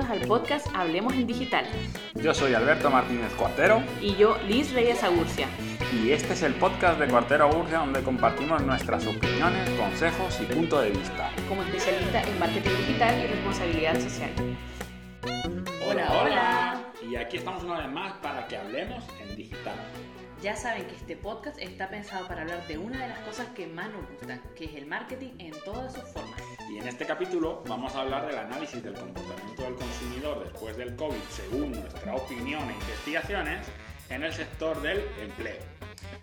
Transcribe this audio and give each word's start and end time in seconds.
bienvenidos 0.00 0.10
al 0.10 0.28
podcast 0.28 0.66
Hablemos 0.74 1.12
en 1.14 1.26
Digital. 1.26 1.64
Yo 2.14 2.32
soy 2.32 2.54
Alberto 2.54 2.90
Martínez 2.90 3.32
Cuartero. 3.34 3.82
Y 4.00 4.14
yo, 4.16 4.36
Liz 4.46 4.72
Reyes 4.72 5.02
Agurcia. 5.02 5.46
Y 5.92 6.12
este 6.12 6.32
es 6.32 6.42
el 6.42 6.54
podcast 6.54 6.98
de 6.98 7.08
Cuartero 7.08 7.48
Agurcia 7.48 7.78
donde 7.78 8.02
compartimos 8.02 8.62
nuestras 8.62 9.06
opiniones, 9.06 9.68
consejos 9.70 10.38
y 10.40 10.44
punto 10.44 10.80
de 10.80 10.90
vista. 10.90 11.30
Como 11.48 11.62
especialista 11.62 12.22
en 12.22 12.38
marketing 12.38 12.70
digital 12.70 13.18
y 13.22 13.26
responsabilidad 13.26 14.00
social. 14.00 14.30
Hola, 15.86 16.12
hola. 16.12 16.84
Y 17.08 17.16
aquí 17.16 17.38
estamos 17.38 17.62
una 17.64 17.78
vez 17.78 17.90
más 17.90 18.12
para 18.22 18.46
que 18.46 18.56
hablemos 18.56 19.04
en 19.20 19.36
digital. 19.36 19.76
Ya 20.42 20.56
saben 20.56 20.86
que 20.86 20.94
este 20.94 21.16
podcast 21.16 21.58
está 21.60 21.90
pensado 21.90 22.26
para 22.26 22.42
hablar 22.42 22.66
de 22.66 22.78
una 22.78 23.02
de 23.02 23.08
las 23.08 23.18
cosas 23.20 23.48
que 23.48 23.66
más 23.66 23.90
nos 23.90 24.08
gustan, 24.08 24.40
que 24.56 24.64
es 24.64 24.74
el 24.76 24.86
marketing 24.86 25.32
en 25.38 25.52
todas 25.64 25.92
sus 25.92 26.04
formas. 26.04 26.40
Y 26.70 26.78
en 26.78 26.86
este 26.86 27.04
capítulo 27.04 27.64
vamos 27.66 27.96
a 27.96 28.02
hablar 28.02 28.28
del 28.28 28.38
análisis 28.38 28.80
del 28.80 28.94
comportamiento 28.94 29.62
del 29.62 29.74
consumidor 29.74 30.44
después 30.44 30.76
del 30.76 30.94
COVID 30.94 31.20
según 31.28 31.72
nuestra 31.72 32.14
opinión 32.14 32.62
e 32.70 32.74
investigaciones 32.74 33.66
en 34.08 34.22
el 34.22 34.32
sector 34.32 34.80
del 34.80 35.02
empleo. 35.20 35.58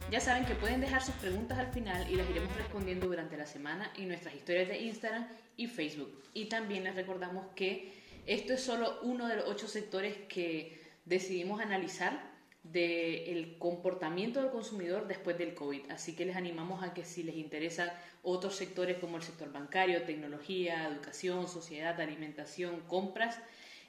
Ya 0.09 0.21
saben 0.21 0.45
que 0.45 0.55
pueden 0.55 0.79
dejar 0.79 1.03
sus 1.03 1.15
preguntas 1.15 1.59
al 1.59 1.67
final 1.73 2.09
y 2.09 2.15
las 2.15 2.29
iremos 2.29 2.55
respondiendo 2.55 3.07
durante 3.07 3.35
la 3.35 3.45
semana 3.45 3.91
en 3.97 4.07
nuestras 4.07 4.35
historias 4.35 4.69
de 4.69 4.79
Instagram 4.83 5.27
y 5.57 5.67
Facebook. 5.67 6.23
Y 6.33 6.45
también 6.45 6.85
les 6.85 6.95
recordamos 6.95 7.47
que 7.53 7.91
esto 8.25 8.53
es 8.53 8.63
solo 8.63 9.01
uno 9.01 9.27
de 9.27 9.35
los 9.35 9.49
ocho 9.49 9.67
sectores 9.67 10.15
que 10.29 10.81
decidimos 11.03 11.59
analizar 11.59 12.36
del 12.71 13.57
comportamiento 13.57 14.41
del 14.41 14.51
consumidor 14.51 15.07
después 15.07 15.37
del 15.37 15.53
COVID. 15.53 15.91
Así 15.91 16.15
que 16.15 16.25
les 16.25 16.35
animamos 16.35 16.83
a 16.83 16.93
que 16.93 17.03
si 17.03 17.23
les 17.23 17.35
interesan 17.35 17.89
otros 18.23 18.55
sectores 18.55 18.97
como 18.97 19.17
el 19.17 19.23
sector 19.23 19.51
bancario, 19.51 20.03
tecnología, 20.03 20.87
educación, 20.87 21.47
sociedad, 21.47 21.99
alimentación, 21.99 22.81
compras 22.87 23.39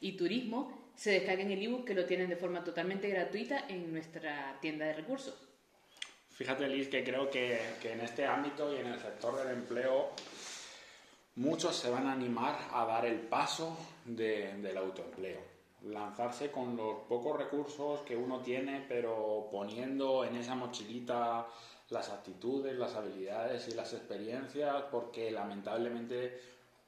y 0.01 0.13
turismo, 0.13 0.73
se 0.95 1.13
descarguen 1.13 1.51
el 1.51 1.63
ebook 1.63 1.85
que 1.85 1.95
lo 1.95 2.05
tienen 2.05 2.29
de 2.29 2.37
forma 2.37 2.65
totalmente 2.65 3.09
gratuita 3.09 3.65
en 3.69 3.93
nuestra 3.93 4.59
tienda 4.61 4.87
de 4.87 4.95
recursos. 4.95 5.35
Fíjate, 6.31 6.69
Liz, 6.69 6.89
que 6.89 7.03
creo 7.03 7.31
que, 7.31 7.59
en 7.83 8.01
este 8.01 8.25
ámbito 8.25 8.73
y 8.73 8.79
en 8.79 8.87
el 8.87 9.01
sector 9.01 9.37
del 9.39 9.57
empleo 9.57 10.11
muchos 11.35 11.77
se 11.77 11.91
van 11.91 12.07
a 12.07 12.13
animar 12.13 12.59
a 12.73 12.85
dar 12.85 13.07
el 13.07 13.19
paso 13.21 13.77
del 14.05 14.77
autoempleo 14.77 15.58
lanzarse 15.83 16.51
con 16.51 16.77
los 16.77 17.01
pocos 17.09 17.37
recursos 17.37 18.01
que 18.01 18.17
uno 18.17 18.41
tiene, 18.41 18.85
pero 18.89 19.49
poniendo 19.51 20.25
en 20.25 20.37
esa 20.37 20.55
mochilita 20.55 21.47
las 21.91 22.11
actitudes, 22.11 22.77
las 22.77 22.95
habilidades 22.95 23.69
y 23.69 23.73
las 23.73 23.93
experiencias, 23.93 24.83
porque 24.91 25.31
lamentablemente 25.31 26.41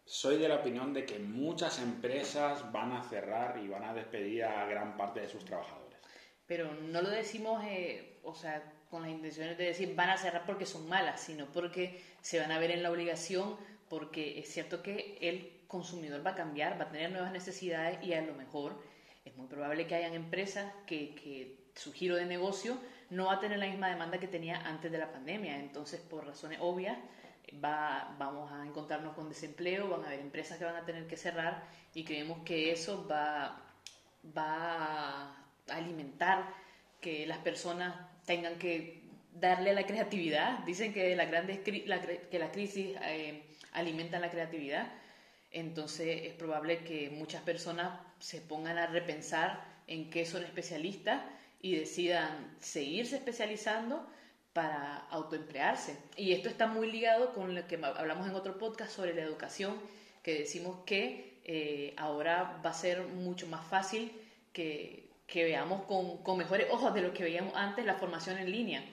soy 0.05 0.39
de 0.39 0.49
la 0.49 0.57
opinión 0.57 0.93
de 0.93 1.07
que 1.07 1.19
muchas 1.19 1.79
empresas 1.79 2.71
van 2.73 2.93
a 2.93 3.03
cerrar 3.05 3.59
y 3.63 3.69
van 3.69 3.85
a 3.85 3.95
despedir 3.95 4.45
a 4.45 4.67
gran 4.67 4.97
parte 4.97 5.21
de 5.21 5.29
sus 5.29 5.45
trabajadores. 5.45 5.99
Pero 6.47 6.75
no 6.75 7.01
lo 7.01 7.11
decimos, 7.11 7.63
eh, 7.65 8.19
o 8.25 8.35
sea, 8.35 8.73
con 8.91 9.03
las 9.03 9.11
intenciones 9.13 9.57
de 9.57 9.67
decir 9.67 9.95
van 9.95 10.11
a 10.11 10.19
cerrar 10.19 10.45
porque 10.45 10.67
son 10.67 10.89
malas, 10.89 11.21
sino 11.21 11.47
porque 11.47 12.03
se 12.21 12.41
van 12.41 12.51
a 12.51 12.59
ver 12.59 12.73
en 12.73 12.83
la 12.83 12.91
obligación, 12.91 13.57
porque 13.91 14.39
es 14.39 14.49
cierto 14.49 14.83
que 14.83 15.19
el 15.21 15.65
consumidor 15.67 16.25
va 16.25 16.31
a 16.31 16.35
cambiar, 16.37 16.81
va 16.81 16.85
a 16.85 16.91
tener 16.91 17.11
nuevas 17.11 17.33
necesidades 17.33 18.03
y 18.03 18.15
a 18.15 18.23
lo 18.23 18.35
mejor 18.35 18.81
es 19.25 19.37
muy 19.37 19.49
probable 19.49 19.89
que 19.89 19.97
hayan 19.97 20.15
empresas 20.15 20.73
que, 20.87 21.59
su 21.75 21.93
giro 21.93 22.17
de 22.17 22.27
negocio 22.27 22.77
no 23.11 23.27
va 23.27 23.35
a 23.35 23.41
tener 23.41 23.59
la 23.59 23.67
misma 23.67 23.89
demanda 23.89 24.19
que 24.19 24.27
tenía 24.27 24.57
antes 24.67 24.91
de 24.91 24.99
la 24.99 25.13
pandemia. 25.13 25.57
Entonces, 25.59 26.01
por 26.01 26.27
razones 26.27 26.59
obvias, 26.61 26.99
va, 27.65 28.15
vamos 28.19 28.51
a 28.53 28.67
encontrarnos 28.67 29.15
con 29.15 29.29
desempleo, 29.29 29.89
van 29.89 30.05
a 30.05 30.09
haber 30.09 30.21
empresas 30.21 30.59
que 30.59 30.65
van 30.65 30.77
a 30.77 30.85
tener 30.85 31.07
que 31.07 31.17
cerrar 31.17 31.65
y 31.95 32.05
creemos 32.05 32.41
que 32.45 32.73
eso 32.73 33.07
va 33.09 33.63
a 34.37 35.47
alimentar 35.69 36.53
que 37.01 37.27
las 37.27 37.39
personas 37.39 37.95
tengan 38.27 38.59
que 38.59 39.00
darle 39.33 39.71
a 39.71 39.75
la 39.75 39.87
creatividad. 39.87 40.59
Dicen 40.61 40.93
que, 40.93 41.15
la 41.17 41.27
grandes, 41.27 41.61
que 41.61 42.39
la 42.39 42.53
crisis 42.53 42.97
eh, 43.03 43.43
alimenta 43.73 44.19
la 44.19 44.31
creatividad 44.31 44.91
entonces 45.51 46.23
es 46.25 46.35
probable 46.35 46.85
que 46.85 47.11
muchas 47.11 47.43
personas 47.43 47.99
se 48.21 48.41
pongan 48.41 48.79
a 48.79 48.87
repensar 48.87 49.65
en 49.87 50.11
qué 50.11 50.25
son 50.25 50.45
especialistas 50.45 51.23
y 51.61 51.75
decidan 51.77 52.57
seguirse 52.61 53.17
especializando 53.17 54.07
para 54.53 54.97
autoemplearse. 55.11 55.97
Y 56.17 56.33
esto 56.33 56.49
está 56.49 56.67
muy 56.67 56.91
ligado 56.91 57.33
con 57.35 57.55
lo 57.55 57.67
que 57.67 57.81
hablamos 57.83 58.29
en 58.29 58.35
otro 58.35 58.59
podcast 58.59 58.93
sobre 58.93 59.15
la 59.15 59.23
educación, 59.23 59.75
que 60.23 60.39
decimos 60.39 60.85
que 60.87 61.41
eh, 61.45 61.95
ahora 61.97 62.61
va 62.65 62.71
a 62.71 62.75
ser 62.75 63.03
mucho 63.03 63.47
más 63.49 63.67
fácil 63.67 64.13
que, 64.53 65.09
veamos 65.35 65.83
con, 65.83 66.39
mejores 66.39 66.69
ojos 66.71 66.95
de 66.95 67.03
lo 67.03 67.13
que 67.13 67.25
veíamos 67.25 67.55
antes 67.57 67.85
la 67.85 67.95
formación 67.95 68.39
en 68.39 68.51
línea. 68.51 68.85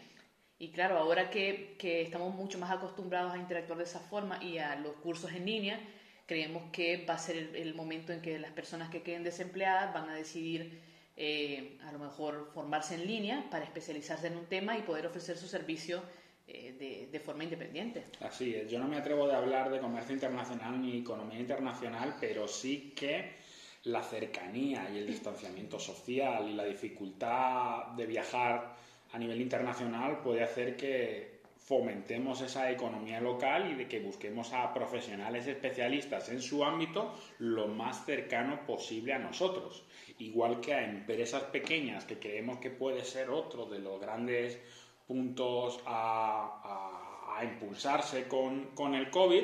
Y 0.60 0.70
claro, 0.70 0.98
ahora 0.98 1.30
que, 1.30 1.76
que 1.78 2.02
estamos 2.02 2.34
mucho 2.34 2.58
más 2.58 2.72
acostumbrados 2.72 3.34
a 3.34 3.38
interactuar 3.38 3.78
de 3.78 3.84
esa 3.84 4.00
forma 4.00 4.44
y 4.44 4.58
a 4.58 4.76
los 4.76 4.94
cursos 4.96 5.32
en 5.32 5.46
línea, 5.46 5.80
creemos 6.28 6.64
que 6.72 7.06
va 7.06 7.16
a 7.16 7.20
ser 7.20 7.56
el, 7.56 7.74
momento 7.74 8.12
en 8.12 8.22
que 8.22 8.38
las 8.38 8.52
personas 8.52 8.90
que 8.90 9.02
queden 9.02 9.24
desempleadas 9.24 9.94
van 9.94 10.10
a 10.10 10.16
decidir 10.16 10.82
eh, 11.16 11.80
a 11.86 11.92
lo 11.92 12.00
mejor 12.00 12.52
formarse 12.54 12.96
en 12.96 13.08
línea 13.08 13.48
para 13.50 13.64
especializarse 13.64 14.28
en 14.28 14.38
un 14.38 14.46
tema 14.46 14.78
y 14.78 14.82
poder 14.82 15.08
ofrecer 15.08 15.38
su 15.38 15.48
servicio 15.48 16.04
eh, 16.48 17.08
de, 17.12 17.20
forma 17.20 17.44
independiente. 17.44 18.06
Así 18.22 18.54
es, 18.54 18.70
yo 18.70 18.78
no 18.78 18.88
me 18.88 18.98
atrevo 18.98 19.28
de 19.28 19.36
hablar 19.36 19.70
de 19.70 19.80
comercio 19.80 20.14
internacional 20.14 20.82
ni 20.82 21.00
economía 21.00 21.40
internacional, 21.40 22.16
pero 22.20 22.48
sí 22.48 22.94
que 22.96 23.38
la 23.86 24.04
cercanía 24.04 24.90
y 24.94 24.98
el 25.00 25.08
distanciamiento 25.08 25.80
social 25.80 26.48
y 26.50 26.54
la 26.54 26.66
dificultad 26.66 27.88
de 27.96 28.06
viajar 28.06 28.76
a 29.18 29.20
nivel 29.20 29.42
internacional 29.42 30.22
puede 30.22 30.44
hacer 30.44 30.78
que 30.78 31.42
fomentemos 31.58 32.40
esa 32.42 32.70
economía 32.70 33.20
local 33.20 33.72
y 33.72 33.74
de 33.74 33.88
que 33.88 34.00
busquemos 34.00 34.54
a 34.54 34.72
profesionales 34.72 35.48
especialistas 35.48 36.30
en 36.30 36.40
su 36.40 36.64
ámbito 36.64 37.16
lo 37.40 37.68
más 37.68 38.06
cercano 38.06 38.64
posible 38.68 39.14
a 39.14 39.18
nosotros. 39.18 39.84
Igual 40.20 40.62
que 40.62 40.76
a 40.76 40.84
empresas 40.84 41.42
pequeñas 41.46 42.06
que 42.06 42.20
creemos 42.20 42.60
que 42.60 42.70
puede 42.70 43.04
ser 43.04 43.32
otro 43.32 43.66
de 43.66 43.80
los 43.80 44.00
grandes 44.00 44.60
puntos 45.08 45.82
a, 45.88 47.40
impulsarse 47.42 48.28
con, 48.28 48.96
el 48.96 49.10
COVID, 49.10 49.44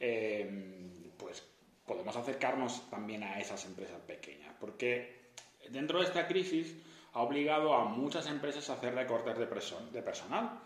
eh, 0.00 1.12
pues 1.16 1.44
podemos 1.84 2.16
acercarnos 2.16 2.88
también 2.90 3.24
a 3.24 3.40
esas 3.40 3.64
empresas 3.66 4.00
pequeñas. 4.00 4.54
Porque 4.60 5.32
dentro 5.68 5.98
de 5.98 6.06
esta 6.06 6.26
crisis 6.26 6.76
ha 7.12 7.22
obligado 7.22 7.74
a 7.74 7.84
muchas 7.84 8.26
empresas 8.26 8.70
a 8.70 8.74
hacer 8.74 8.94
recortes 8.94 9.36
de 9.38 10.02
personal 10.02 10.60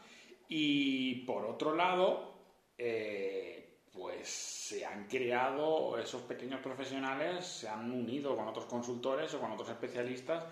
y 0.49 1.17
por 1.27 1.45
otro 1.45 1.75
lado, 1.75 2.35
eh, 2.77 3.81
pues 3.93 4.29
se 4.29 4.85
han 4.85 5.07
creado 5.07 5.99
esos 5.99 6.23
pequeños 6.23 6.61
profesionales, 6.61 7.47
se 7.47 7.69
han 7.69 7.91
unido 7.91 8.37
con 8.37 8.49
otros 8.49 8.67
consultores 8.67 9.33
o 9.35 9.41
con 9.41 9.53
otros 9.53 9.71
especialistas, 9.71 10.45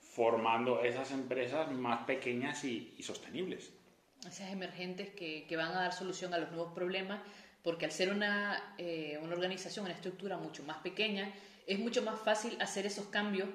formando 0.00 0.82
esas 0.82 1.10
empresas 1.10 1.70
más 1.72 2.04
pequeñas 2.04 2.64
y, 2.64 2.96
sostenibles. 3.02 3.72
Esas 4.20 4.50
emergentes 4.50 5.10
que, 5.10 5.46
que, 5.46 5.56
van 5.56 5.72
a 5.72 5.82
dar 5.82 5.92
solución 5.92 6.32
a 6.32 6.38
los 6.38 6.50
nuevos 6.50 6.72
problemas, 6.72 7.20
porque 7.62 7.84
al 7.84 7.92
ser 7.92 8.10
una, 8.10 8.74
eh, 8.78 9.18
una 9.22 9.34
organización, 9.34 9.84
una 9.84 9.94
estructura 9.94 10.38
mucho 10.38 10.62
más 10.62 10.78
pequeña, 10.78 11.34
es 11.66 11.78
mucho 11.78 12.02
más 12.02 12.20
fácil 12.20 12.56
hacer 12.60 12.86
esos 12.86 13.06
cambios 13.06 13.48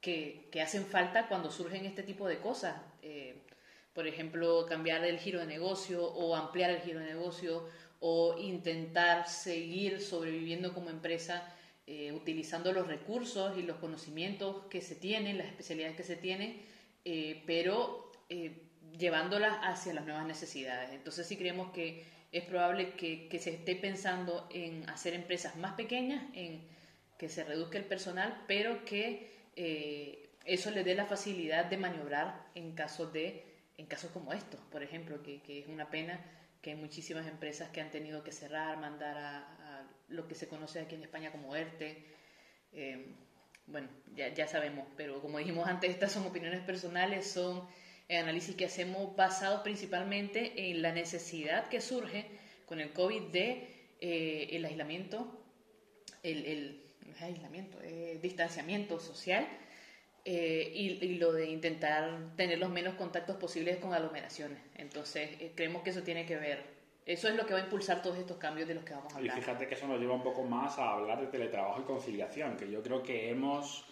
que, 0.00 0.48
que 0.52 0.60
hacen 0.60 0.86
falta 0.86 1.28
cuando 1.28 1.50
surgen 1.50 1.86
este 1.86 2.02
tipo 2.02 2.28
de 2.28 2.38
cosas. 2.38 2.80
Eh, 3.02 3.42
por 3.92 4.06
ejemplo, 4.06 4.64
cambiar 4.66 5.04
el 5.04 5.18
giro 5.18 5.40
de 5.40 5.46
negocio 5.46 6.04
o 6.04 6.36
ampliar 6.36 6.70
el 6.70 6.80
giro 6.80 7.00
de 7.00 7.06
negocio 7.06 7.68
o 8.00 8.36
intentar 8.38 9.28
seguir 9.28 10.00
sobreviviendo 10.00 10.72
como 10.72 10.90
empresa 10.90 11.52
eh, 11.90 12.12
utilizando 12.12 12.70
los 12.72 12.86
recursos 12.86 13.56
y 13.56 13.62
los 13.62 13.78
conocimientos 13.78 14.66
que 14.66 14.82
se 14.82 14.94
tienen, 14.94 15.38
las 15.38 15.46
especialidades 15.46 15.96
que 15.96 16.02
se 16.02 16.16
tienen, 16.16 16.60
eh, 17.06 17.42
pero 17.46 18.12
eh, 18.28 18.60
llevándolas 18.98 19.58
hacia 19.62 19.94
las 19.94 20.04
nuevas 20.04 20.26
necesidades. 20.26 20.90
Entonces 20.90 21.26
sí 21.26 21.38
creemos 21.38 21.72
que 21.72 22.04
es 22.30 22.44
probable 22.44 22.92
que, 22.92 23.26
que, 23.28 23.38
se 23.38 23.54
esté 23.54 23.74
pensando 23.74 24.46
en 24.52 24.86
hacer 24.90 25.14
empresas 25.14 25.56
más 25.56 25.76
pequeñas, 25.76 26.22
en 26.34 26.60
que 27.16 27.30
se 27.30 27.42
reduzca 27.42 27.78
el 27.78 27.84
personal, 27.84 28.44
pero 28.46 28.84
que 28.84 29.37
eso 30.44 30.70
le 30.70 30.84
dé 30.84 30.94
la 30.94 31.06
facilidad 31.06 31.66
de 31.66 31.76
maniobrar 31.76 32.46
en 32.54 32.74
caso 32.74 33.06
de 33.06 33.44
en 33.76 33.86
casos 33.86 34.10
como 34.10 34.32
estos, 34.32 34.60
por 34.72 34.82
ejemplo, 34.82 35.22
que, 35.22 35.40
que, 35.40 35.60
es 35.60 35.68
una 35.68 35.88
pena 35.88 36.20
que 36.60 36.70
hay 36.70 36.76
muchísimas 36.76 37.26
empresas 37.28 37.70
que 37.70 37.80
han 37.80 37.90
tenido 37.90 38.24
que 38.24 38.32
cerrar, 38.32 38.76
mandar 38.78 39.16
a, 39.16 39.88
lo 40.08 40.26
que 40.26 40.34
se 40.34 40.48
conoce 40.48 40.80
aquí 40.80 40.96
en 40.96 41.02
España 41.02 41.30
como 41.30 41.54
ERTE. 41.54 42.04
Eh, 42.72 43.14
bueno, 43.66 43.88
ya, 44.14 44.34
ya 44.34 44.48
sabemos, 44.48 44.86
pero 44.96 45.20
como 45.20 45.38
dijimos 45.38 45.68
antes, 45.68 45.90
estas 45.90 46.12
son 46.12 46.26
opiniones 46.26 46.60
personales, 46.62 47.30
son 47.30 47.68
análisis 48.08 48.56
que 48.56 48.64
hacemos 48.64 49.14
basados 49.14 49.60
principalmente 49.60 50.70
en 50.70 50.80
la 50.82 50.92
necesidad 50.92 51.68
que 51.68 51.80
surge 51.80 52.26
con 52.66 52.80
el 52.80 52.92
COVID 52.92 53.24
de 53.24 53.94
eh, 54.00 54.48
el 54.52 54.64
aislamiento, 54.64 55.44
el, 56.22 56.46
el, 56.46 56.87
aislamiento, 57.20 57.78
distanciamiento 58.20 59.00
social 59.00 59.46
eh, 60.30 60.72
y, 60.74 61.14
lo 61.14 61.32
de 61.32 61.46
intentar 61.46 62.34
tener 62.36 62.58
los 62.58 62.68
menos 62.68 62.96
contactos 62.96 63.36
posibles 63.36 63.78
con 63.78 63.94
aglomeraciones. 63.94 64.58
Entonces, 64.74 65.30
eh, 65.40 65.52
creemos 65.54 65.82
que 65.82 65.88
eso 65.88 66.02
tiene 66.02 66.26
que 66.26 66.36
ver. 66.36 66.62
Eso 67.06 67.28
es 67.28 67.34
lo 67.34 67.46
que 67.46 67.54
va 67.54 67.60
a 67.60 67.62
impulsar 67.62 68.02
todos 68.02 68.18
estos 68.18 68.36
cambios 68.36 68.68
de 68.68 68.74
los 68.74 68.84
que 68.84 68.92
vamos 68.92 69.10
a 69.14 69.16
hablar. 69.16 69.38
Y 69.38 69.40
fíjate 69.40 69.66
que 69.66 69.74
eso 69.74 69.88
nos 69.88 69.98
lleva 69.98 70.12
un 70.12 70.22
poco 70.22 70.44
más 70.44 70.78
a 70.78 70.92
hablar 70.92 71.22
de 71.22 71.28
teletrabajo 71.28 71.80
y 71.80 71.84
conciliación, 71.84 72.58
que 72.58 72.70
yo 72.70 72.82
creo 72.82 73.02
que 73.02 73.30
hemos 73.30 73.86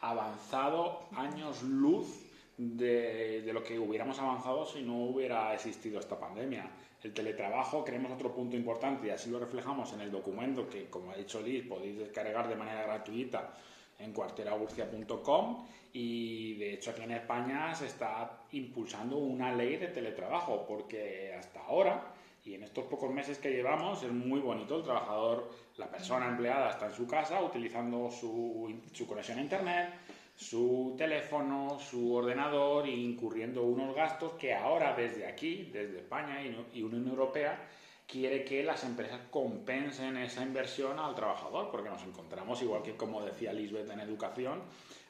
avanzado 0.00 1.08
años 1.12 1.62
luz 1.62 2.25
de, 2.58 3.50
lo 3.52 3.62
que 3.62 3.78
hubiéramos 3.78 4.18
avanzado 4.18 4.66
si 4.66 4.82
no 4.82 5.04
hubiera 5.04 5.54
existido 5.54 6.00
esta 6.00 6.18
pandemia. 6.18 6.70
El 7.02 7.12
teletrabajo, 7.12 7.84
creemos 7.84 8.12
otro 8.12 8.34
punto 8.34 8.56
importante 8.56 9.06
y 9.06 9.10
así 9.10 9.30
lo 9.30 9.38
reflejamos 9.38 9.92
en 9.92 10.00
el 10.00 10.10
documento 10.10 10.68
que, 10.68 10.86
como 10.86 11.12
ha 11.12 11.16
dicho 11.16 11.40
Liz, 11.40 11.66
podéis 11.66 11.98
descargar 11.98 12.48
de 12.48 12.56
manera 12.56 12.82
gratuita 12.82 13.54
en 13.98 14.12
cuarteraburcia.com 14.12 15.66
y 15.92 16.54
de 16.54 16.74
hecho 16.74 16.90
aquí 16.90 17.02
en 17.02 17.12
España 17.12 17.74
se 17.74 17.86
está 17.86 18.40
impulsando 18.52 19.16
una 19.16 19.54
ley 19.54 19.76
de 19.76 19.88
teletrabajo 19.88 20.66
porque 20.66 21.32
hasta 21.38 21.60
ahora 21.60 22.12
y 22.44 22.54
en 22.54 22.62
estos 22.62 22.84
pocos 22.84 23.10
meses 23.10 23.38
que 23.38 23.50
llevamos 23.50 24.02
es 24.02 24.12
muy 24.12 24.40
bonito 24.40 24.76
el 24.76 24.84
trabajador, 24.84 25.50
la 25.78 25.86
persona 25.86 26.28
empleada 26.28 26.70
está 26.70 26.86
en 26.86 26.94
su 26.94 27.06
casa 27.06 27.42
utilizando 27.42 28.10
su, 28.10 28.72
su 28.92 29.06
conexión 29.06 29.38
a 29.38 29.42
internet, 29.42 29.94
su 30.36 30.94
teléfono, 30.98 31.78
su 31.80 32.14
ordenador 32.14 32.86
incurriendo 32.86 33.62
unos 33.62 33.94
gastos 33.94 34.34
que 34.34 34.54
ahora 34.54 34.94
desde 34.94 35.26
aquí, 35.26 35.70
desde 35.72 35.98
España 35.98 36.40
y 36.72 36.82
Unión 36.82 37.08
Europea, 37.08 37.68
quiere 38.06 38.44
que 38.44 38.62
las 38.62 38.84
empresas 38.84 39.20
compensen 39.30 40.16
esa 40.16 40.42
inversión 40.42 40.98
al 40.98 41.14
trabajador, 41.14 41.70
porque 41.70 41.88
nos 41.88 42.02
encontramos, 42.04 42.62
igual 42.62 42.82
que 42.82 42.96
como 42.96 43.24
decía 43.24 43.52
Lisbeth 43.52 43.90
en 43.90 44.00
educación, 44.00 44.62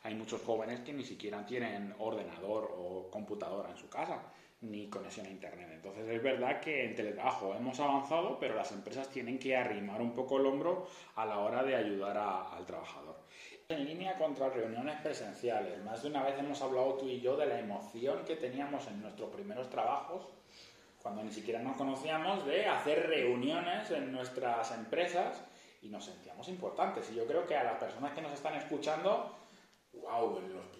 hay 0.02 0.14
muchos 0.14 0.42
jóvenes 0.42 0.80
que 0.80 0.92
ni 0.92 1.04
siquiera 1.04 1.44
tienen 1.44 1.94
ordenador 1.98 2.72
o 2.76 3.10
computadora 3.10 3.70
en 3.70 3.76
su 3.76 3.88
casa, 3.88 4.22
ni 4.62 4.88
conexión 4.88 5.26
a 5.26 5.30
Internet. 5.30 5.68
Entonces 5.72 6.08
es 6.08 6.22
verdad 6.22 6.60
que 6.60 6.84
en 6.84 6.94
teletrabajo 6.94 7.54
hemos 7.54 7.78
avanzado, 7.80 8.38
pero 8.38 8.54
las 8.54 8.72
empresas 8.72 9.10
tienen 9.10 9.38
que 9.38 9.56
arrimar 9.56 10.00
un 10.00 10.14
poco 10.14 10.38
el 10.38 10.46
hombro 10.46 10.86
a 11.16 11.26
la 11.26 11.40
hora 11.40 11.62
de 11.62 11.76
ayudar 11.76 12.16
al 12.16 12.64
trabajador. 12.64 13.16
En 13.68 13.84
línea 13.84 14.16
contra 14.16 14.48
reuniones 14.48 15.00
presenciales. 15.00 15.82
Más 15.82 16.00
de 16.02 16.08
una 16.08 16.22
vez 16.22 16.38
hemos 16.38 16.62
hablado 16.62 16.94
tú 16.94 17.08
y 17.08 17.20
yo 17.20 17.36
de 17.36 17.46
la 17.46 17.58
emoción 17.58 18.24
que 18.24 18.36
teníamos 18.36 18.86
en 18.86 19.02
nuestros 19.02 19.28
primeros 19.30 19.68
trabajos 19.68 20.24
cuando 21.06 21.22
ni 21.22 21.30
siquiera 21.30 21.62
nos 21.62 21.76
conocíamos, 21.76 22.44
de 22.46 22.66
hacer 22.66 23.06
reuniones 23.06 23.88
en 23.92 24.10
nuestras 24.10 24.72
empresas 24.72 25.40
y 25.80 25.88
nos 25.88 26.04
sentíamos 26.04 26.48
importantes. 26.48 27.08
Y 27.12 27.14
yo 27.14 27.26
creo 27.26 27.46
que 27.46 27.56
a 27.56 27.62
las 27.62 27.78
personas 27.78 28.12
que 28.12 28.22
nos 28.22 28.32
están 28.32 28.54
escuchando, 28.54 29.36
wow, 29.92 30.38
en 30.38 30.52
los 30.52 30.75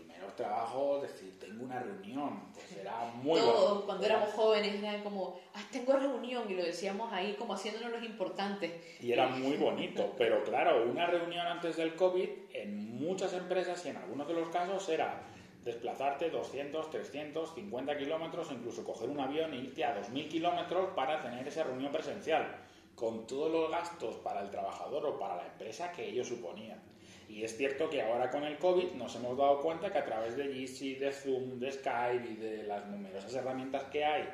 decir, 1.69 2.03
tengo 2.03 2.25
una 2.25 2.33
reunión, 2.33 2.43
pues 2.53 2.77
era 2.81 3.13
muy 3.23 3.41
Todos, 3.41 3.85
cuando 3.85 4.07
éramos 4.07 4.31
jóvenes, 4.31 4.83
era 4.83 5.03
como, 5.03 5.39
ah, 5.55 5.63
tengo 5.71 5.93
reunión, 5.95 6.45
y 6.51 6.55
lo 6.55 6.65
decíamos 6.65 7.13
ahí 7.13 7.35
como 7.39 7.55
haciéndonos 7.55 7.91
los 7.93 8.03
importantes. 8.03 8.73
Y 9.01 9.13
era 9.13 9.29
muy 9.29 9.57
bonito, 9.57 10.15
pero 10.17 10.43
claro, 10.45 10.85
una 10.91 11.07
reunión 11.07 11.47
antes 11.47 11.77
del 11.77 11.95
COVID, 11.95 12.29
en 12.53 12.97
muchas 12.99 13.33
empresas 13.33 13.85
y 13.87 13.91
en 13.91 13.97
algunos 13.97 14.27
de 14.29 14.35
los 14.35 14.49
casos 14.49 14.89
era 14.89 15.23
desplazarte 15.65 16.31
200, 16.31 16.91
300, 16.91 17.55
50 17.55 17.99
kilómetros, 17.99 18.53
incluso 18.53 18.85
coger 18.85 19.11
un 19.11 19.19
avión 19.19 19.53
e 19.53 19.57
irte 19.57 19.85
a 19.85 20.01
2.000 20.01 20.29
kilómetros 20.29 20.91
para 20.95 21.21
tener 21.21 21.47
esa 21.49 21.65
reunión 21.65 21.91
presencial, 21.91 22.47
con 22.95 23.27
todos 23.27 23.51
los 23.51 23.71
gastos 23.71 24.15
para 24.17 24.41
el 24.41 24.51
trabajador 24.51 25.05
o 25.05 25.19
para 25.19 25.37
la 25.37 25.47
empresa 25.47 25.91
que 25.91 26.09
ello 26.09 26.25
suponía. 26.25 26.79
Y 27.29 27.43
es 27.43 27.57
cierto 27.57 27.91
que 27.91 28.03
ahora 28.03 28.31
con 28.31 28.45
el 28.45 28.57
COVID 28.59 28.93
nos 28.93 29.15
hemos 29.17 29.37
dado 29.37 29.61
cuenta 29.61 29.91
que 29.91 29.99
a 29.99 30.05
través 30.05 30.37
de 30.37 30.53
Jitsi, 30.53 30.95
de 30.95 31.13
Zoom, 31.13 31.59
de 31.59 31.73
Skype 31.73 32.29
y 32.29 32.37
de 32.37 32.63
las 32.63 32.87
numerosas 32.87 33.35
herramientas 33.35 33.85
que 33.85 34.05
hay 34.05 34.29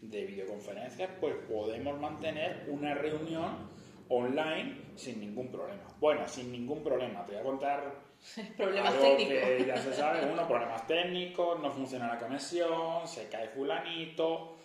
de 0.00 0.24
videoconferencias, 0.24 1.10
pues 1.20 1.34
podemos 1.48 1.98
mantener 1.98 2.66
una 2.68 2.94
reunión 2.94 3.72
online 4.08 4.76
sin 4.94 5.20
ningún 5.20 5.50
problema. 5.50 5.82
Bueno, 5.98 6.28
sin 6.28 6.52
ningún 6.52 6.82
problema. 6.82 7.24
Te 7.24 7.32
voy 7.32 7.40
a 7.40 7.44
contar 7.44 7.94
problemas 8.56 8.98
técnicos. 8.98 9.48
Que 9.48 9.64
ya 9.66 9.76
se 9.76 9.94
sabe, 9.94 10.30
uno, 10.30 10.46
problemas 10.46 10.86
técnicos, 10.86 11.60
no 11.60 11.70
funciona 11.70 12.08
la 12.08 12.18
conexión, 12.18 13.06
se 13.06 13.28
cae 13.28 13.48
fulanito. 13.48 14.56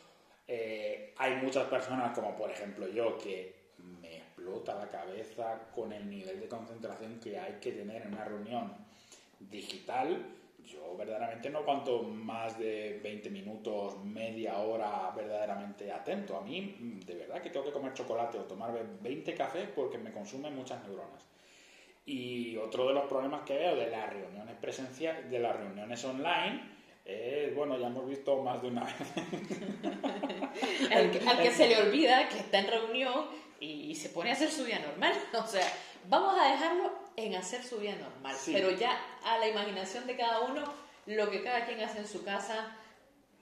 Eh, 0.48 1.14
hay 1.18 1.36
muchas 1.36 1.68
personas, 1.68 2.14
como 2.14 2.36
por 2.36 2.50
ejemplo 2.52 2.88
yo, 2.88 3.18
que 3.18 3.59
explota 4.50 4.76
la 4.76 4.90
cabeza 4.90 5.60
con 5.74 5.94
el 5.94 6.10
nivel 6.10 6.40
de 6.40 6.48
concentración 6.48 7.20
que 7.20 7.38
hay 7.38 7.54
que 7.62 7.72
tener 7.72 8.02
en 8.04 8.14
una 8.14 8.26
reunión 8.26 8.74
digital. 9.40 10.26
Yo 10.66 10.96
verdaderamente 10.98 11.50
no 11.50 11.60
aguanto 11.60 12.04
más 12.04 12.58
de 12.60 13.00
20 13.02 13.30
minutos, 13.30 14.04
media 14.04 14.58
hora 14.60 15.12
verdaderamente 15.16 15.92
atento. 15.92 16.38
A 16.38 16.42
mí, 16.42 17.00
de 17.06 17.16
verdad 17.16 17.42
que 17.42 17.50
tengo 17.50 17.66
que 17.66 17.72
comer 17.72 17.94
chocolate 17.94 18.38
o 18.38 18.44
tomar 18.44 18.72
20 19.02 19.34
cafés 19.36 19.68
porque 19.76 19.98
me 19.98 20.12
consumen 20.12 20.56
muchas 20.56 20.84
neuronas. 20.84 21.26
Y 22.06 22.58
otro 22.58 22.88
de 22.88 22.94
los 22.94 23.06
problemas 23.06 23.42
que 23.42 23.56
veo 23.56 23.76
de 23.76 23.90
las 23.90 24.12
reuniones 24.12 24.56
presenciales, 24.58 25.30
de 25.30 25.40
las 25.40 25.56
reuniones 25.56 26.04
online, 26.04 26.62
es, 27.06 27.56
bueno, 27.56 27.78
ya 27.80 27.88
hemos 27.88 28.08
visto 28.08 28.42
más 28.44 28.62
de 28.62 28.68
una 28.68 28.84
vez. 28.84 28.94
al, 30.92 31.12
que, 31.12 31.52
se 31.52 31.68
le 31.68 31.78
olvida 31.78 32.28
que 32.30 32.38
está 32.38 32.60
en 32.60 32.68
reunión 32.68 33.26
y, 33.60 33.96
se 33.96 34.10
pone 34.10 34.30
a 34.30 34.34
hacer 34.34 34.52
su 34.52 34.64
vida 34.64 34.80
normal. 34.80 35.14
O 35.34 35.48
sea, 35.48 35.68
vamos 36.08 36.38
a 36.40 36.52
dejarlo 36.52 36.92
en 37.16 37.36
hacer 37.36 37.64
su 37.64 37.78
vida 37.78 37.96
normal. 37.96 38.36
Pero 38.46 38.72
ya 38.72 39.00
a 39.24 39.38
la 39.38 39.48
imaginación 39.48 40.08
de 40.08 40.16
cada 40.16 40.42
uno, 40.42 40.64
lo 41.06 41.30
que 41.30 41.44
cada 41.44 41.66
quien 41.66 41.82
hace 41.82 42.00
en 42.00 42.08
su 42.08 42.24
casa, 42.24 42.76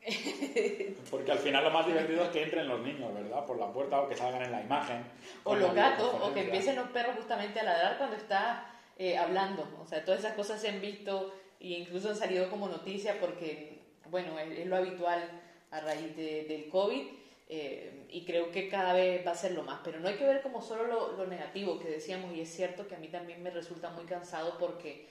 Porque 1.12 1.32
al 1.32 1.40
final 1.40 1.64
lo 1.64 1.72
más 1.72 1.86
divertido 1.86 2.24
es 2.24 2.30
que 2.30 2.44
entren 2.44 2.68
los 2.68 2.80
niños, 2.80 3.14
¿verdad? 3.14 3.46
Por 3.46 3.58
la 3.58 3.72
puerta 3.72 4.02
o 4.02 4.08
que 4.08 4.16
salgan 4.16 4.44
en 4.44 4.52
la 4.52 4.62
imagen. 4.62 5.04
O 5.44 5.56
los 5.56 5.74
gatos, 5.74 6.16
o 6.22 6.34
que 6.34 6.42
empiecen 6.42 6.76
los 6.78 6.88
perros 6.90 7.18
justamente 7.18 7.60
a 7.60 7.64
ladrar 7.64 7.98
cuando 7.98 8.16
está 8.16 8.66
eh, 8.98 9.18
hablando. 9.18 9.68
O 9.82 9.86
sea, 9.86 10.04
todas 10.06 10.22
esas 10.22 10.34
cosas 10.34 10.62
se 10.62 10.70
han 10.70 10.80
visto 10.80 11.34
e 11.60 11.70
incluso 11.70 12.10
han 12.10 12.16
salido 12.16 12.50
como 12.50 12.68
noticia 12.68 13.20
porque, 13.20 13.82
bueno, 14.10 14.40
es, 14.40 14.66
lo 14.66 14.78
habitual 14.78 15.30
a 15.72 15.80
raíz 15.82 16.16
del 16.16 16.70
COVID. 16.70 17.08
Eh, 17.50 18.06
y 18.10 18.26
creo 18.26 18.52
que 18.52 18.68
cada 18.68 18.92
vez 18.92 19.26
va 19.26 19.32
a 19.32 19.36
ser 19.36 19.54
lo 19.54 19.64
más, 19.64 19.80
pero 19.84 20.00
no 20.00 20.10
hay 20.10 20.16
que 20.16 20.26
ver 20.26 20.42
como 20.42 20.62
solo 20.62 20.86
lo, 20.86 21.14
lo 21.14 21.28
negativo 21.28 21.80
que 21.80 21.90
decíamos, 21.90 22.34
y 22.36 22.42
es 22.42 22.50
cierto 22.50 22.88
que 22.88 22.96
a 22.96 23.00
mí 23.00 23.08
también 23.08 23.42
me 23.42 23.52
resulta 23.52 23.90
muy 23.92 24.04
cansado 24.04 24.58
porque 24.58 25.08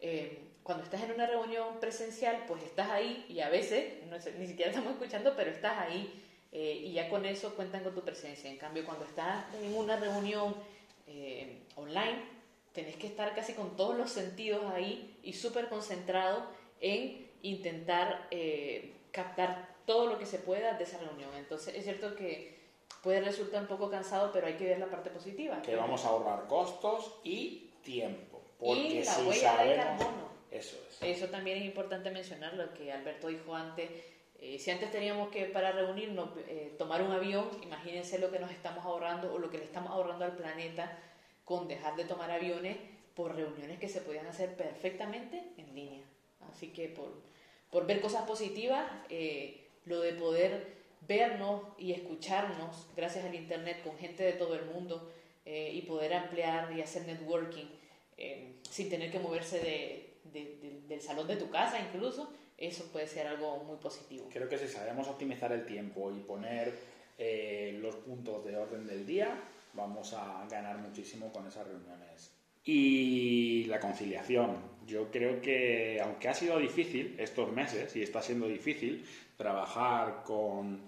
eh, 0.00 0.38
cuando 0.62 0.84
estás 0.84 1.02
en 1.02 1.12
una 1.12 1.26
reunión 1.26 1.80
presencial, 1.80 2.44
pues 2.46 2.62
estás 2.62 2.90
ahí 2.90 3.24
y 3.28 3.40
a 3.40 3.48
veces, 3.48 4.04
no 4.06 4.16
ni 4.38 4.46
siquiera 4.46 4.70
estamos 4.70 4.92
escuchando, 4.92 5.34
pero 5.36 5.50
estás 5.50 5.78
ahí 5.78 6.22
eh, 6.52 6.82
y 6.84 6.92
ya 6.92 7.08
con 7.08 7.24
eso 7.24 7.54
cuentan 7.54 7.82
con 7.82 7.94
tu 7.94 8.02
presencia. 8.02 8.50
En 8.50 8.58
cambio, 8.58 8.84
cuando 8.84 9.04
estás 9.04 9.44
en 9.62 9.74
una 9.74 9.96
reunión 9.96 10.54
eh, 11.06 11.62
online, 11.76 12.18
tenés 12.72 12.96
que 12.96 13.06
estar 13.06 13.34
casi 13.34 13.54
con 13.54 13.76
todos 13.76 13.96
los 13.96 14.10
sentidos 14.10 14.62
ahí 14.72 15.18
y 15.22 15.32
súper 15.32 15.68
concentrado 15.68 16.46
en 16.80 17.26
intentar 17.42 18.28
captar 19.10 19.77
todo 19.88 20.06
lo 20.06 20.18
que 20.18 20.26
se 20.26 20.38
pueda 20.38 20.74
de 20.74 20.84
esa 20.84 20.98
reunión. 20.98 21.30
Entonces, 21.34 21.74
es 21.74 21.82
cierto 21.82 22.14
que 22.14 22.58
puede 23.02 23.22
resultar 23.22 23.62
un 23.62 23.68
poco 23.68 23.90
cansado, 23.90 24.30
pero 24.32 24.46
hay 24.46 24.52
que 24.52 24.66
ver 24.66 24.78
la 24.78 24.90
parte 24.90 25.08
positiva. 25.08 25.62
Que 25.62 25.76
vamos 25.76 26.04
a 26.04 26.08
ahorrar 26.08 26.46
costos 26.46 27.14
y 27.24 27.70
tiempo. 27.82 28.42
Porque 28.58 28.80
y 28.80 29.02
la 29.02 29.18
huella 29.20 29.64
de 29.64 29.76
carbono. 29.76 30.28
Eso 30.50 30.76
es. 30.90 30.98
Eso 31.00 31.30
también 31.30 31.56
es 31.56 31.64
importante 31.64 32.10
mencionar, 32.10 32.52
lo 32.52 32.74
que 32.74 32.92
Alberto 32.92 33.28
dijo 33.28 33.54
antes. 33.54 33.90
Eh, 34.38 34.58
si 34.58 34.70
antes 34.70 34.90
teníamos 34.90 35.30
que 35.30 35.46
para 35.46 35.72
reunirnos 35.72 36.28
eh, 36.48 36.74
tomar 36.76 37.00
un 37.00 37.12
avión, 37.12 37.48
imagínense 37.62 38.18
lo 38.18 38.30
que 38.30 38.38
nos 38.40 38.50
estamos 38.50 38.84
ahorrando 38.84 39.32
o 39.32 39.38
lo 39.38 39.48
que 39.48 39.56
le 39.56 39.64
estamos 39.64 39.90
ahorrando 39.90 40.26
al 40.26 40.36
planeta 40.36 40.98
con 41.46 41.66
dejar 41.66 41.96
de 41.96 42.04
tomar 42.04 42.30
aviones 42.30 42.76
por 43.14 43.34
reuniones 43.34 43.78
que 43.78 43.88
se 43.88 44.02
podían 44.02 44.26
hacer 44.26 44.54
perfectamente 44.54 45.42
en 45.56 45.74
línea. 45.74 46.04
Así 46.52 46.74
que 46.74 46.88
por, 46.88 47.10
por 47.70 47.86
ver 47.86 48.02
cosas 48.02 48.24
positivas, 48.24 48.84
eh, 49.08 49.64
lo 49.88 50.00
de 50.00 50.12
poder 50.12 50.78
vernos 51.06 51.62
y 51.78 51.92
escucharnos 51.92 52.86
gracias 52.96 53.24
al 53.24 53.34
Internet 53.34 53.82
con 53.82 53.96
gente 53.96 54.22
de 54.22 54.32
todo 54.32 54.54
el 54.54 54.66
mundo 54.66 55.10
y 55.46 55.80
poder 55.82 56.12
ampliar 56.12 56.70
y 56.76 56.82
hacer 56.82 57.06
networking 57.06 57.64
eh, 58.20 58.56
sin 58.68 58.90
tener 58.90 59.12
que 59.12 59.20
moverse 59.20 59.60
de, 59.60 60.82
del 60.88 61.00
salón 61.00 61.28
de 61.28 61.36
tu 61.36 61.48
casa 61.50 61.78
incluso, 61.80 62.32
eso 62.58 62.84
puede 62.92 63.06
ser 63.06 63.28
algo 63.28 63.62
muy 63.62 63.76
positivo. 63.76 64.26
Creo 64.32 64.48
que 64.48 64.58
si 64.58 64.66
sabemos 64.66 65.06
optimizar 65.06 65.52
el 65.52 65.64
tiempo 65.64 66.10
y 66.10 66.18
poner 66.18 66.74
eh, 67.16 67.78
los 67.80 67.94
puntos 67.94 68.44
de 68.44 68.56
orden 68.56 68.88
del 68.88 69.06
día, 69.06 69.40
vamos 69.72 70.12
a 70.14 70.44
ganar 70.50 70.78
muchísimo 70.78 71.32
con 71.32 71.46
esas 71.46 71.68
reuniones. 71.68 72.32
Y 72.64 73.66
la 73.66 73.78
conciliación. 73.78 74.77
Yo 74.88 75.10
creo 75.10 75.42
que, 75.42 76.00
aunque 76.02 76.28
ha 76.28 76.34
sido 76.34 76.58
difícil 76.58 77.14
estos 77.18 77.52
meses, 77.52 77.94
y 77.94 78.02
está 78.02 78.22
siendo 78.22 78.48
difícil, 78.48 79.04
trabajar 79.36 80.22
con, 80.24 80.80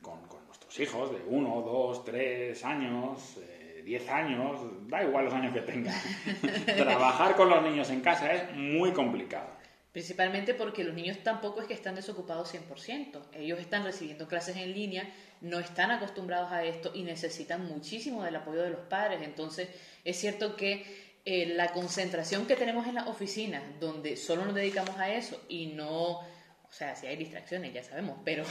con, 0.00 0.20
nuestros 0.46 0.78
hijos 0.78 1.10
de 1.10 1.18
uno, 1.26 1.60
dos, 1.62 2.04
tres 2.04 2.64
años, 2.64 3.36
eh, 3.38 3.82
10 3.84 4.08
años, 4.10 4.60
da 4.86 5.02
igual 5.02 5.24
los 5.24 5.34
años 5.34 5.52
que 5.52 5.62
tenga, 5.62 5.92
trabajar 6.76 7.34
con 7.34 7.50
los 7.50 7.62
niños 7.64 7.90
en 7.90 8.00
casa 8.00 8.32
es 8.32 8.54
muy 8.54 8.92
complicado. 8.92 9.48
Principalmente 9.90 10.54
porque 10.54 10.84
los 10.84 10.94
niños 10.94 11.18
tampoco 11.24 11.60
es 11.60 11.66
que 11.66 11.74
están 11.74 11.96
desocupados 11.96 12.54
100%. 12.54 13.20
Ellos 13.32 13.58
están 13.58 13.82
recibiendo 13.82 14.28
clases 14.28 14.56
en 14.56 14.72
línea, 14.72 15.10
no 15.40 15.58
están 15.58 15.90
acostumbrados 15.90 16.52
a 16.52 16.62
esto 16.62 16.92
y 16.94 17.02
necesitan 17.02 17.66
muchísimo 17.66 18.22
del 18.22 18.36
apoyo 18.36 18.62
de 18.62 18.70
los 18.70 18.80
padres. 18.80 19.22
Entonces, 19.22 19.68
es 20.04 20.16
cierto 20.16 20.54
que 20.54 21.07
eh, 21.30 21.44
la 21.44 21.74
concentración 21.74 22.46
que 22.46 22.56
tenemos 22.56 22.86
en 22.86 22.94
las 22.94 23.06
oficinas, 23.06 23.62
donde 23.78 24.16
solo 24.16 24.46
nos 24.46 24.54
dedicamos 24.54 24.96
a 24.96 25.12
eso 25.12 25.38
y 25.46 25.66
no, 25.66 26.12
o 26.12 26.70
sea, 26.70 26.96
si 26.96 27.06
hay 27.06 27.16
distracciones, 27.16 27.74
ya 27.74 27.82
sabemos, 27.82 28.16
pero, 28.24 28.44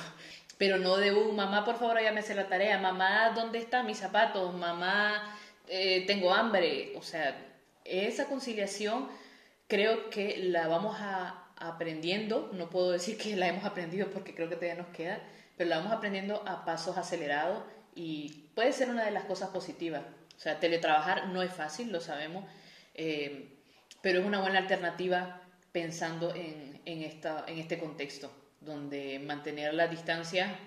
pero 0.60 0.78
no 0.78 0.98
de 0.98 1.12
un 1.12 1.36
mamá, 1.36 1.66
por 1.66 1.80
favor, 1.80 2.00
ya 2.00 2.12
me 2.12 2.20
hace 2.20 2.36
la 2.36 2.48
tarea, 2.48 2.78
mamá, 2.78 3.32
¿dónde 3.34 3.58
están 3.58 3.88
mis 3.88 3.98
zapatos? 3.98 4.54
Mamá, 4.54 5.36
eh, 5.68 6.06
tengo 6.06 6.32
hambre. 6.32 6.94
O 6.96 7.02
sea, 7.02 7.36
esa 7.84 8.26
conciliación 8.26 9.08
creo 9.68 10.12
que 10.12 10.38
la 10.38 10.68
vamos 10.68 10.98
a, 11.00 11.48
aprendiendo, 11.56 12.52
no 12.54 12.70
puedo 12.70 12.92
decir 12.92 13.18
que 13.18 13.36
la 13.36 13.48
hemos 13.48 13.66
aprendido 13.66 14.12
porque 14.12 14.36
creo 14.36 14.50
que 14.50 14.56
todavía 14.56 14.84
nos 14.84 14.96
queda, 14.96 15.20
pero 15.58 15.68
la 15.68 15.78
vamos 15.78 15.94
aprendiendo 15.94 16.48
a 16.48 16.64
pasos 16.64 16.96
acelerados 16.96 17.64
y 17.96 18.52
puede 18.54 18.72
ser 18.72 18.92
una 18.92 19.04
de 19.04 19.10
las 19.10 19.24
cosas 19.24 19.50
positivas. 19.50 20.04
O 20.36 20.40
sea, 20.40 20.60
teletrabajar 20.60 21.30
no 21.30 21.42
es 21.42 21.52
fácil, 21.52 21.92
lo 21.92 22.02
sabemos, 22.02 22.46
eh, 22.98 23.58
pero 24.01 24.20
es 24.20 24.25
una 24.25 24.42
buena 24.42 24.60
alternativa 24.60 25.42
pensando 25.72 26.34
en, 26.34 26.82
en, 26.86 27.04
esta, 27.04 27.46
en 27.48 27.60
este 27.60 27.77
contexto, 27.77 28.32
donde 28.60 29.20
mantener 29.20 29.74
la 29.74 29.88
distancia 29.88 30.58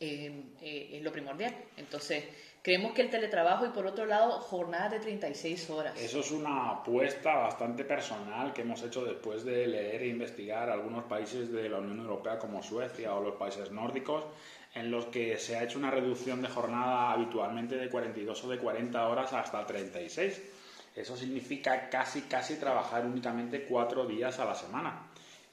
eh, 0.00 0.44
eh, 0.60 0.90
es 0.94 1.02
lo 1.02 1.12
primordial. 1.12 1.54
Entonces, 1.76 2.24
creemos 2.62 2.92
que 2.92 3.02
el 3.02 3.10
teletrabajo 3.10 3.66
y 3.66 3.68
por 3.68 3.86
otro 3.86 4.06
lado, 4.06 4.40
jornadas 4.40 4.90
de 4.92 5.00
36 5.00 5.70
horas. 5.70 6.00
Eso 6.00 6.20
es 6.20 6.30
una 6.32 6.70
apuesta 6.70 7.34
bastante 7.36 7.84
personal 7.84 8.52
que 8.52 8.62
hemos 8.62 8.82
hecho 8.82 9.04
después 9.04 9.44
de 9.44 9.66
leer 9.66 10.02
e 10.02 10.08
investigar 10.08 10.68
algunos 10.70 11.04
países 11.04 11.52
de 11.52 11.68
la 11.68 11.78
Unión 11.78 12.00
Europea 12.00 12.38
como 12.38 12.62
Suecia 12.62 13.14
o 13.14 13.22
los 13.22 13.36
países 13.36 13.70
nórdicos, 13.70 14.24
en 14.74 14.90
los 14.90 15.06
que 15.06 15.38
se 15.38 15.56
ha 15.56 15.62
hecho 15.62 15.78
una 15.78 15.90
reducción 15.90 16.42
de 16.42 16.48
jornada 16.48 17.12
habitualmente 17.12 17.76
de 17.76 17.88
42 17.88 18.44
o 18.44 18.48
de 18.48 18.58
40 18.58 19.08
horas 19.08 19.32
hasta 19.32 19.64
36 19.64 20.42
eso 20.94 21.16
significa 21.16 21.88
casi, 21.88 22.22
casi 22.22 22.56
trabajar 22.56 23.04
únicamente 23.04 23.64
cuatro 23.64 24.06
días 24.06 24.38
a 24.38 24.44
la 24.44 24.54
semana. 24.54 25.08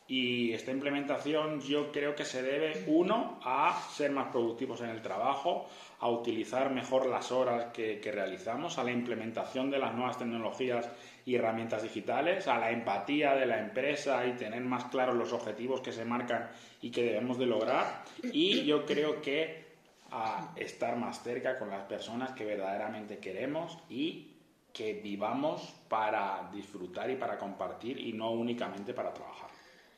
Y 0.08 0.52
esta 0.52 0.72
implementación 0.72 1.62
yo 1.62 1.90
creo 1.92 2.16
que 2.16 2.26
se 2.26 2.44
debe, 2.44 2.84
uno, 2.88 3.40
a 3.46 3.82
ser 3.94 4.12
más 4.12 4.28
productivos 4.28 4.82
en 4.82 4.90
el 4.90 5.02
trabajo, 5.02 5.70
a 6.02 6.10
utilizar 6.10 6.70
mejor 6.70 7.06
las 7.06 7.32
horas 7.32 7.68
que, 7.72 8.02
realizamos, 8.14 8.78
a 8.78 8.84
la 8.84 8.92
implementación 8.92 9.72
de 9.72 9.80
las 9.80 9.96
nuevas 9.96 10.18
tecnologías 10.18 10.90
y 11.26 11.36
herramientas 11.36 11.84
digitales, 11.84 12.50
a 12.50 12.60
la 12.60 12.72
empatía 12.72 13.36
de 13.36 13.46
la 13.46 13.60
empresa 13.60 14.26
y 14.28 14.34
tener 14.34 14.62
más 14.62 14.84
claros 14.86 15.16
los 15.16 15.32
objetivos 15.32 15.80
que 15.80 15.94
se 15.94 16.04
marcan 16.04 16.50
y 16.82 16.92
que 16.92 17.04
debemos 17.04 17.38
de 17.38 17.46
lograr. 17.46 18.04
Y 18.22 18.66
yo 18.66 18.86
creo 18.86 19.22
que 19.22 19.64
a 20.12 20.52
estar 20.58 20.98
más 20.98 21.24
cerca 21.24 21.58
con 21.58 21.70
las 21.70 21.84
personas 21.84 22.32
que 22.32 22.44
verdaderamente 22.44 23.20
queremos 23.20 23.78
y 23.90 24.31
que 24.74 24.94
vivamos 24.94 25.74
para 25.88 26.50
disfrutar 26.54 27.10
y 27.10 27.16
para 27.16 27.38
compartir 27.38 28.00
y 28.00 28.14
no 28.14 28.32
únicamente 28.32 28.94
para 28.94 29.14
trabajar. 29.14 29.50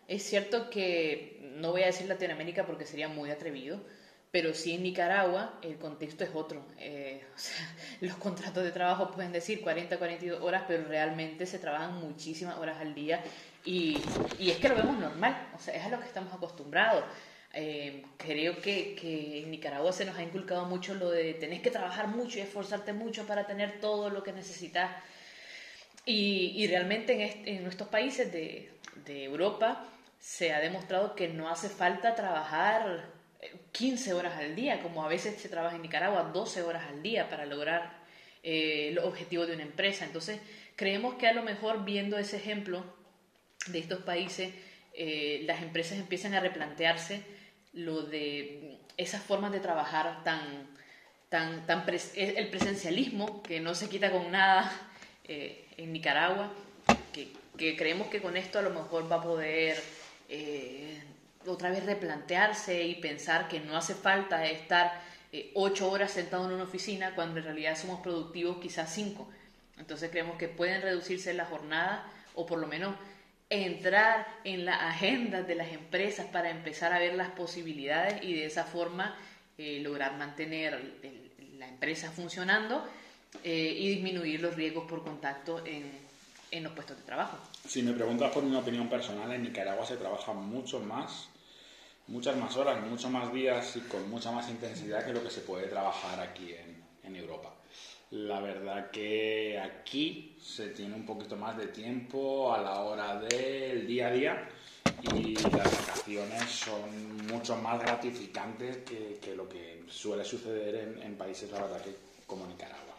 Es 0.08 0.24
cierto 0.24 0.70
que 0.70 1.40
no 1.56 1.72
voy 1.72 1.84
a 1.84 1.88
decir 1.88 2.08
Latinoamérica 2.08 2.66
porque 2.66 2.86
sería 2.86 3.08
muy 3.08 3.32
atrevido, 3.32 3.80
pero 4.32 4.54
sí 4.54 4.74
en 4.74 4.84
Nicaragua 4.84 5.60
el 5.62 5.78
contexto 5.78 6.24
es 6.24 6.32
otro. 6.34 6.66
Eh, 6.80 7.24
o 7.36 7.38
sea, 7.38 7.76
los 8.02 8.16
contratos 8.16 8.64
de 8.64 8.72
trabajo 8.72 9.12
pueden 9.12 9.32
decir 9.32 9.62
40, 9.62 9.98
42 9.98 10.42
horas, 10.42 10.64
pero 10.68 10.86
realmente 10.86 11.46
se 11.46 11.60
trabajan 11.60 12.00
muchísimas 12.00 12.58
horas 12.58 12.78
al 12.82 12.94
día 12.94 13.24
y, 13.64 14.02
y 14.40 14.50
es 14.50 14.58
que 14.58 14.70
lo 14.70 14.76
vemos 14.76 14.98
normal, 14.98 15.50
o 15.56 15.60
sea, 15.60 15.76
es 15.76 15.86
a 15.86 15.90
lo 15.90 16.00
que 16.00 16.08
estamos 16.08 16.34
acostumbrados. 16.34 17.04
Eh, 17.56 18.04
creo 18.18 18.60
que, 18.60 18.96
que, 18.96 19.44
en 19.44 19.52
Nicaragua 19.52 19.94
se 19.94 20.06
nos 20.06 20.18
ha 20.18 20.24
inculcado 20.24 20.66
mucho 20.66 20.96
lo 20.96 21.12
de 21.12 21.36
tenés 21.36 21.62
que 21.62 21.70
trabajar 21.70 22.08
mucho 22.08 22.40
y 22.40 22.42
esforzarte 22.42 22.94
mucho 22.94 23.28
para 23.28 23.46
tener 23.46 23.80
todo 23.80 24.10
lo 24.10 24.24
que 24.24 24.34
necesitas. 24.34 24.92
Y, 26.06 26.54
y 26.56 26.68
realmente 26.68 27.14
en, 27.14 27.48
en, 27.48 27.64
nuestros 27.64 27.90
países 27.90 28.32
de, 28.32 28.72
de, 29.06 29.24
Europa 29.24 29.86
se 30.20 30.52
ha 30.52 30.60
demostrado 30.60 31.16
que 31.16 31.28
no 31.30 31.48
hace 31.48 31.70
falta 31.70 32.16
trabajar 32.16 33.06
15 33.72 34.10
eh, 34.10 34.14
horas 34.14 34.36
al 34.38 34.56
día, 34.56 34.82
como 34.82 35.04
a 35.06 35.08
veces 35.08 35.40
se 35.40 35.48
trabaja 35.48 35.76
en 35.76 35.84
Nicaragua, 35.84 36.32
12 36.34 36.64
horas 36.64 36.84
al 36.90 37.04
día 37.04 37.30
para 37.30 37.46
lograr 37.46 38.02
eh, 38.42 38.92
los 38.96 39.06
objetivos 39.06 39.48
de 39.48 39.54
una 39.54 39.64
empresa. 39.64 40.06
Entonces, 40.06 40.40
creemos 40.76 41.16
que 41.16 41.28
a 41.28 41.34
lo 41.34 41.44
mejor 41.44 41.86
viendo 41.86 42.18
ese 42.18 42.38
ejemplo 42.38 42.84
de 43.68 43.80
estos 43.80 44.00
países, 44.04 44.54
eh, 44.96 45.44
las 45.46 45.62
empresas 45.62 46.00
empiezan 46.00 46.34
a 46.34 46.40
replantearse 46.40 47.22
lo 47.74 48.04
de 48.04 48.78
esas 48.98 49.22
formas 49.24 49.52
de 49.52 49.60
trabajar 49.60 50.24
tan, 50.24 50.68
tan, 51.30 51.66
tan 51.66 51.86
el 52.16 52.50
presencialismo 52.50 53.42
que 53.44 53.60
no 53.60 53.76
se 53.76 53.90
quita 53.90 54.12
con 54.12 54.32
nada 54.32 54.72
eh, 55.26 55.68
en 55.78 55.92
Nicaragua, 55.92 56.52
que, 57.12 57.34
que, 57.58 57.76
creemos 57.76 58.08
que 58.08 58.22
con 58.22 58.38
esto 58.38 58.60
a 58.60 58.62
lo 58.62 58.70
mejor 58.70 59.12
va 59.12 59.18
a 59.18 59.22
poder 59.22 59.82
eh, 60.30 61.02
otra 61.48 61.70
vez 61.70 61.86
replantearse 61.86 62.84
y 62.84 62.96
pensar 62.96 63.48
que 63.48 63.60
no 63.60 63.76
hace 63.76 63.96
falta 63.96 64.46
estar 64.46 65.02
eh, 65.32 65.52
ocho 65.56 65.90
horas 65.90 66.12
sentado 66.12 66.46
en 66.46 66.54
una 66.54 66.64
oficina 66.64 67.16
cuando 67.16 67.40
en 67.40 67.46
realidad 67.46 67.76
somos 67.76 68.02
productivos 68.02 68.58
quizás 68.58 68.94
cinco. 68.94 69.28
Entonces 69.78 70.12
creemos 70.12 70.38
que 70.38 70.48
pueden 70.48 70.82
reducirse 70.82 71.34
la 71.34 71.46
jornada 71.46 72.06
o 72.36 72.46
por 72.46 72.60
lo 72.60 72.68
menos 72.68 72.96
entrar 73.54 74.28
en 74.44 74.66
la 74.66 74.90
agenda 74.90 75.44
de 75.44 75.56
las 75.56 75.72
empresas 75.72 76.26
para 76.28 76.50
empezar 76.50 76.92
a 76.92 77.00
ver 77.00 77.14
las 77.14 77.30
posibilidades 77.30 78.24
y 78.24 78.34
de 78.34 78.46
esa 78.46 78.64
forma 78.64 79.16
eh, 79.58 79.80
lograr 79.82 80.18
mantener 80.18 81.00
la 81.60 81.68
empresa 81.68 82.12
funcionando 82.12 82.84
eh, 83.44 83.76
y 83.78 83.90
disminuir 83.90 84.42
los 84.42 84.56
riesgos 84.56 84.86
por 84.86 85.04
contacto 85.04 85.64
en, 85.66 85.92
en, 86.50 86.64
los 86.64 86.74
puestos 86.74 86.98
de 86.98 87.04
trabajo. 87.04 87.38
Si 87.68 87.84
me 87.84 87.94
preguntas 87.94 88.32
por 88.32 88.44
mi 88.44 88.56
opinión 88.56 88.90
personal, 88.90 89.32
en 89.32 89.44
Nicaragua 89.44 89.86
se 89.86 89.98
trabaja 89.98 90.34
mucho 90.34 90.80
más, 90.80 91.30
muchas 92.08 92.36
más 92.36 92.58
horas, 92.58 92.82
muchos 92.82 93.12
más 93.12 93.32
días 93.32 93.76
y 93.76 93.82
con 93.82 94.10
mucha 94.10 94.32
más 94.32 94.50
intensidad 94.50 95.06
que 95.06 95.14
lo 95.14 95.24
que 95.24 95.30
se 95.30 95.42
puede 95.42 95.68
trabajar 95.68 96.20
aquí 96.20 96.54
en, 96.54 96.84
en 97.04 97.16
Europa. 97.16 97.54
La 98.14 98.40
verdad 98.40 98.92
que 98.92 99.60
aquí 99.60 100.38
se 100.40 100.68
tiene 100.70 100.94
un 100.94 101.04
poquito 101.04 101.36
más 101.36 101.58
de 101.58 101.66
tiempo 101.68 102.54
a 102.54 102.62
la 102.62 102.82
hora 102.82 103.20
del 103.20 103.88
día 103.88 104.10
a 104.10 104.12
día 104.12 104.50
y 105.16 105.34
las 105.34 105.52
vacaciones 105.52 106.44
son 106.44 107.26
mucho 107.26 107.56
más 107.56 107.82
gratificantes 107.82 108.84
que, 108.84 109.36
lo 109.36 109.50
que 109.50 109.86
suele 109.88 110.24
suceder 110.24 110.96
en, 111.02 111.16
países, 111.16 111.52
la 111.52 111.68
como 112.28 112.46
Nicaragua. 112.46 112.94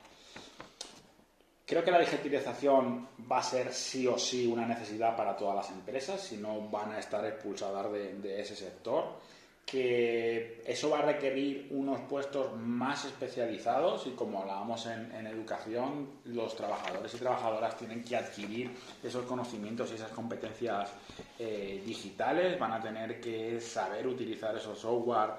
Creo 1.64 1.84
que 1.84 1.92
la 1.92 2.00
digitalización 2.00 3.08
va 3.30 3.38
a 3.38 3.42
ser 3.44 3.72
sí 3.72 4.08
o 4.08 4.18
sí 4.18 4.48
una 4.48 4.66
necesidad 4.66 5.16
para 5.16 5.36
todas 5.36 5.54
las 5.54 5.70
empresas, 5.70 6.20
si 6.20 6.38
no 6.38 6.68
van 6.68 6.90
a 6.90 6.98
estar 6.98 7.24
expulsadas 7.24 7.92
de 7.92 8.40
ese 8.40 8.56
sector 8.56 9.20
que 9.64 10.62
eso 10.66 10.90
va 10.90 10.98
a 10.98 11.02
requerir 11.02 11.68
unos 11.70 12.00
puestos 12.02 12.54
más 12.56 13.04
especializados 13.06 14.06
y 14.06 14.10
como 14.10 14.40
hablábamos 14.40 14.86
en, 14.86 15.26
educación, 15.26 16.08
los 16.26 16.54
trabajadores 16.54 17.14
y 17.14 17.18
trabajadoras 17.18 17.76
tienen 17.76 18.04
que 18.04 18.16
adquirir 18.16 18.70
esos 19.02 19.24
conocimientos 19.24 19.90
y 19.90 19.94
esas 19.94 20.10
competencias 20.12 20.92
eh, 21.38 21.82
digitales, 21.84 22.58
van 22.58 22.72
a 22.72 22.80
tener 22.80 23.20
que 23.20 23.60
saber 23.60 24.06
utilizar 24.06 24.56
esos 24.56 24.78
software 24.78 25.30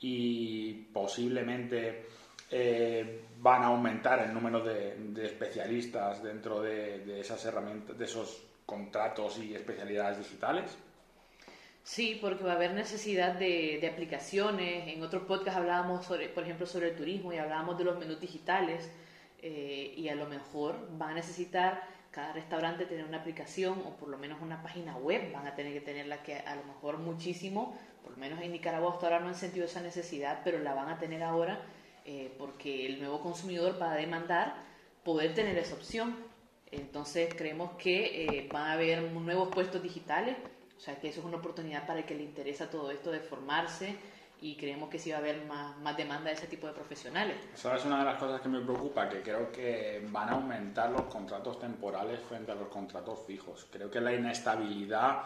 y 0.00 0.72
posiblemente 0.92 2.06
eh, 2.50 3.26
van 3.38 3.62
a 3.62 3.66
aumentar 3.66 4.20
el 4.20 4.34
número 4.34 4.60
de, 4.62 4.96
especialistas 5.24 6.22
dentro 6.22 6.60
de, 6.60 6.98
de 7.00 7.20
esas 7.20 7.44
herramientas, 7.44 7.96
de 7.96 8.04
esos 8.04 8.42
contratos 8.66 9.38
y 9.38 9.54
especialidades 9.54 10.18
digitales. 10.18 10.76
Sí, 11.82 12.18
porque 12.20 12.44
va 12.44 12.52
a 12.52 12.56
haber 12.56 12.74
necesidad 12.74 13.34
de, 13.34 13.88
aplicaciones. 13.90 14.88
En 14.88 15.02
otro 15.02 15.26
podcast 15.26 15.56
hablábamos, 15.56 16.06
por 16.06 16.42
ejemplo, 16.42 16.66
sobre 16.66 16.90
el 16.90 16.96
turismo 16.96 17.32
y 17.32 17.38
hablábamos 17.38 17.78
de 17.78 17.84
los 17.84 17.98
menús 17.98 18.20
digitales. 18.20 18.90
Eh, 19.40 19.94
y 19.96 20.08
a 20.08 20.16
lo 20.16 20.26
mejor 20.26 20.88
van 20.98 21.10
a 21.10 21.14
necesitar 21.14 21.82
cada 22.10 22.32
restaurante 22.32 22.86
tener 22.86 23.04
una 23.04 23.18
aplicación 23.18 23.80
o 23.86 23.96
por 23.96 24.08
lo 24.08 24.18
menos 24.18 24.40
una 24.42 24.62
página 24.62 24.96
web. 24.96 25.32
Van 25.32 25.46
a 25.46 25.54
tener 25.54 25.72
que 25.72 25.80
tenerla 25.80 26.22
que 26.22 26.36
a 26.36 26.56
lo 26.56 26.64
mejor 26.64 26.98
muchísimo, 26.98 27.78
por 28.02 28.12
lo 28.12 28.18
menos 28.18 28.40
en 28.42 28.52
Nicaragua 28.52 28.92
hasta 28.92 29.06
ahora 29.06 29.20
no 29.20 29.28
han 29.28 29.34
sentido 29.34 29.66
esa 29.66 29.80
necesidad, 29.80 30.40
pero 30.44 30.58
la 30.58 30.74
van 30.74 30.88
a 30.88 30.98
tener 30.98 31.22
ahora 31.22 31.62
eh, 32.04 32.34
porque 32.38 32.86
el 32.86 33.00
nuevo 33.00 33.20
consumidor 33.20 33.80
va 33.80 33.92
a 33.92 33.96
demandar 33.96 34.54
poder 35.04 35.34
tener 35.34 35.56
esa 35.58 35.74
opción. 35.74 36.16
Entonces 36.70 37.34
creemos 37.34 37.72
que 37.72 38.24
eh, 38.24 38.48
van 38.52 38.64
a 38.64 38.72
haber 38.72 39.02
nuevos 39.12 39.48
puestos 39.48 39.82
digitales 39.82 40.36
o 40.78 40.80
sea, 40.80 40.98
que 41.00 41.08
eso 41.08 41.20
es 41.20 41.26
una 41.26 41.38
oportunidad 41.38 41.86
para 41.86 41.98
el 41.98 42.06
que 42.06 42.14
le 42.14 42.22
interesa 42.22 42.70
todo 42.70 42.90
esto 42.92 43.10
de 43.10 43.18
formarse 43.18 43.96
y 44.40 44.56
creemos 44.56 44.88
que 44.88 45.00
sí 45.00 45.10
va 45.10 45.16
a 45.16 45.18
haber 45.18 45.44
más, 45.46 45.76
más 45.78 45.96
demanda 45.96 46.30
de 46.30 46.36
ese 46.36 46.46
tipo 46.46 46.68
de 46.68 46.72
profesionales. 46.72 47.36
Esa 47.52 47.74
es 47.74 47.84
una 47.84 47.98
de 47.98 48.04
las 48.04 48.18
cosas 48.18 48.40
que 48.40 48.48
me 48.48 48.60
preocupa, 48.60 49.08
que 49.08 49.20
creo 49.20 49.50
que 49.50 50.06
van 50.10 50.28
a 50.28 50.32
aumentar 50.32 50.90
los 50.90 51.02
contratos 51.02 51.58
temporales 51.58 52.20
frente 52.20 52.52
a 52.52 52.54
los 52.54 52.68
contratos 52.68 53.26
fijos. 53.26 53.66
Creo 53.70 53.90
que 53.90 54.00
la 54.00 54.12
inestabilidad 54.12 55.24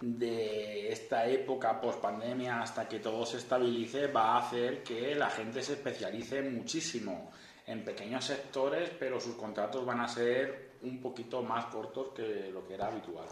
de 0.00 0.92
esta 0.92 1.26
época 1.26 1.80
post 1.80 2.00
pandemia 2.00 2.60
hasta 2.60 2.88
que 2.88 3.00
todo 3.00 3.26
se 3.26 3.38
estabilice 3.38 4.06
va 4.06 4.34
a 4.34 4.38
hacer 4.38 4.84
que 4.84 5.14
la 5.16 5.30
gente 5.30 5.62
se 5.62 5.74
especialice 5.74 6.42
muchísimo 6.42 7.32
en 7.66 7.84
pequeños 7.84 8.24
sectores, 8.24 8.90
pero 8.98 9.20
sus 9.20 9.34
contratos 9.34 9.84
van 9.84 10.00
a 10.00 10.08
ser 10.08 10.72
un 10.82 11.00
poquito 11.00 11.42
más 11.42 11.66
cortos 11.66 12.08
que 12.14 12.50
lo 12.52 12.66
que 12.66 12.74
era 12.74 12.86
habitual. 12.86 13.26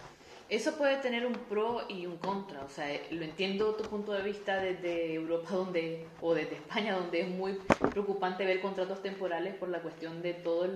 Eso 0.50 0.76
puede 0.76 0.97
tener 0.99 1.25
un 1.25 1.33
pro 1.33 1.83
y 1.88 2.07
un 2.07 2.19
contra, 2.19 2.64
o 2.64 2.69
sea, 2.69 2.87
lo 3.12 3.23
entiendo 3.23 3.76
tu 3.76 3.85
punto 3.85 4.12
de 4.12 4.23
vista 4.23 4.61
desde 4.61 5.14
Europa 5.14 5.50
donde 5.52 6.09
o 6.21 6.35
desde 6.35 6.57
España 6.57 6.97
donde 6.97 7.21
es 7.21 7.28
muy 7.28 7.57
preocupante 7.88 8.45
ver 8.45 8.61
contratos 8.61 9.00
temporales 9.00 9.54
por 9.54 9.69
la 9.69 9.80
cuestión 9.80 10.23
de 10.23 10.35
todos 10.35 10.69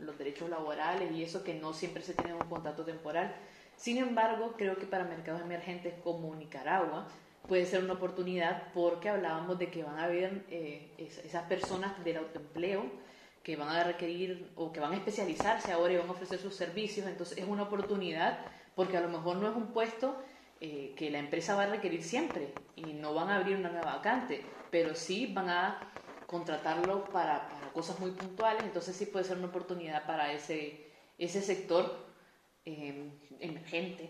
los 0.00 0.18
derechos 0.18 0.50
laborales 0.50 1.10
y 1.12 1.22
eso 1.22 1.42
que 1.42 1.54
no 1.54 1.72
siempre 1.72 2.02
se 2.02 2.12
tiene 2.14 2.34
un 2.34 2.48
contrato 2.48 2.84
temporal 2.84 3.34
sin 3.76 3.98
embargo, 3.98 4.54
creo 4.56 4.76
que 4.76 4.86
para 4.86 5.04
mercados 5.04 5.42
emergentes 5.42 5.94
como 6.04 6.34
Nicaragua 6.36 7.08
puede 7.48 7.66
ser 7.66 7.82
una 7.82 7.94
oportunidad 7.94 8.72
porque 8.72 9.08
hablábamos 9.08 9.58
de 9.58 9.70
que 9.70 9.82
van 9.82 9.98
a 9.98 10.04
haber 10.04 10.44
eh, 10.50 10.92
esas 10.98 11.44
personas 11.44 12.04
del 12.04 12.18
autoempleo 12.18 12.84
que 13.42 13.56
van 13.56 13.70
a 13.70 13.82
requerir 13.82 14.52
o 14.54 14.72
que 14.72 14.78
van 14.78 14.92
a 14.92 14.96
especializarse 14.96 15.72
ahora 15.72 15.94
y 15.94 15.96
van 15.96 16.08
a 16.08 16.12
ofrecer 16.12 16.38
sus 16.38 16.54
servicios. 16.54 17.08
Entonces 17.08 17.38
es 17.38 17.44
una 17.44 17.64
oportunidad 17.64 18.38
porque 18.74 18.96
a 18.96 19.00
lo 19.00 19.08
mejor 19.08 19.36
no 19.36 19.48
es 19.48 19.56
un 19.56 19.68
puesto 19.68 20.16
eh, 20.60 20.94
que 20.96 21.10
la 21.10 21.18
empresa 21.18 21.54
va 21.54 21.64
a 21.64 21.66
requerir 21.66 22.02
siempre 22.02 22.54
y 22.76 22.92
no 22.94 23.14
van 23.14 23.30
a 23.30 23.36
abrir 23.36 23.56
una 23.56 23.70
nueva 23.70 23.96
vacante, 23.96 24.44
pero 24.70 24.94
sí 24.94 25.30
van 25.32 25.48
a 25.48 25.92
contratarlo 26.26 27.04
para, 27.04 27.48
cosas 27.74 27.98
muy 28.00 28.12
puntuales. 28.12 28.64
Entonces 28.64 28.96
sí 28.96 29.06
puede 29.06 29.24
ser 29.24 29.38
una 29.38 29.48
oportunidad 29.48 30.06
para 30.06 30.32
ese, 30.32 30.90
ese 31.18 31.42
sector 31.42 32.12
Em, 32.64 33.10
emergente 33.40 34.08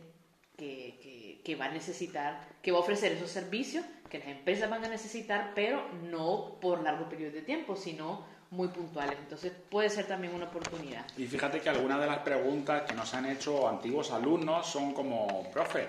que, 0.59 1.41
que, 1.43 1.57
va 1.57 1.65
a 1.65 1.71
necesitar, 1.71 2.47
que 2.61 2.71
va 2.71 2.77
a 2.77 2.81
ofrecer 2.83 3.13
esos 3.13 3.31
servicios 3.31 3.83
que 4.11 4.19
las 4.19 4.29
empresas 4.29 4.69
van 4.69 4.85
a 4.85 4.89
necesitar, 4.89 5.53
pero 5.55 5.89
no 6.11 6.59
por 6.61 6.83
largo 6.83 7.09
periodo 7.09 7.33
de 7.33 7.41
tiempo, 7.41 7.77
sino 7.77 8.27
muy 8.53 8.69
puntuales. 8.69 9.19
Entonces 9.19 9.53
puede 9.69 9.91
ser 9.91 10.07
también 10.07 10.35
una 10.35 10.47
oportunidad. 10.47 11.05
Y 11.17 11.27
fíjate 11.27 11.61
que 11.61 11.69
algunas 11.69 12.01
de 12.01 12.07
las 12.07 12.19
preguntas 12.19 12.83
que 12.83 12.95
nos 12.95 13.13
han 13.15 13.27
hecho 13.27 13.69
antiguos 13.69 14.13
alumnos 14.13 14.67
son 14.67 14.95
como, 14.95 15.51
profe, 15.51 15.89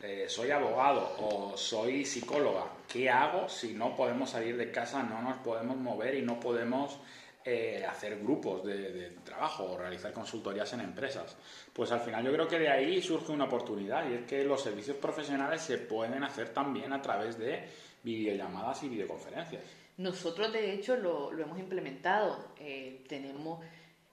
eh, 0.00 0.26
soy 0.28 0.50
abogado 0.50 1.16
o 1.20 1.56
soy 1.56 2.04
psicóloga, 2.04 2.64
¿qué 2.88 3.10
hago 3.10 3.48
si 3.48 3.74
no 3.74 3.94
podemos 3.94 4.30
salir 4.30 4.56
de 4.56 4.70
casa, 4.70 5.02
no 5.02 5.22
nos 5.22 5.38
podemos 5.38 5.76
mover 5.76 6.14
y 6.14 6.22
no 6.22 6.38
podemos 6.40 6.98
eh, 7.44 7.82
hacer 7.88 8.18
grupos 8.18 8.62
de, 8.62 9.16
trabajo 9.24 9.64
o 9.64 9.78
realizar 9.78 10.12
consultorías 10.12 10.70
en 10.74 10.80
empresas. 10.80 11.34
Pues 11.72 11.90
al 11.92 12.00
final 12.00 12.22
yo 12.22 12.30
creo 12.32 12.46
que 12.46 12.58
de 12.58 12.68
ahí 12.68 13.00
surge 13.00 13.32
una 13.32 13.44
oportunidad 13.44 14.06
y 14.10 14.14
es 14.14 14.26
que 14.26 14.44
los 14.44 14.62
servicios 14.62 14.98
profesionales 14.98 15.62
se 15.62 15.78
pueden 15.78 16.22
hacer 16.24 16.50
también 16.50 16.92
a 16.92 17.00
través 17.00 17.38
de 17.38 17.66
videollamadas 18.02 18.82
y 18.82 18.88
videoconferencias. 18.90 19.62
Nosotros 19.98 20.52
de 20.52 20.72
hecho 20.72 20.96
lo, 20.96 21.38
hemos 21.38 21.58
implementado. 21.58 22.52
Eh, 22.58 23.04
tenemos 23.08 23.62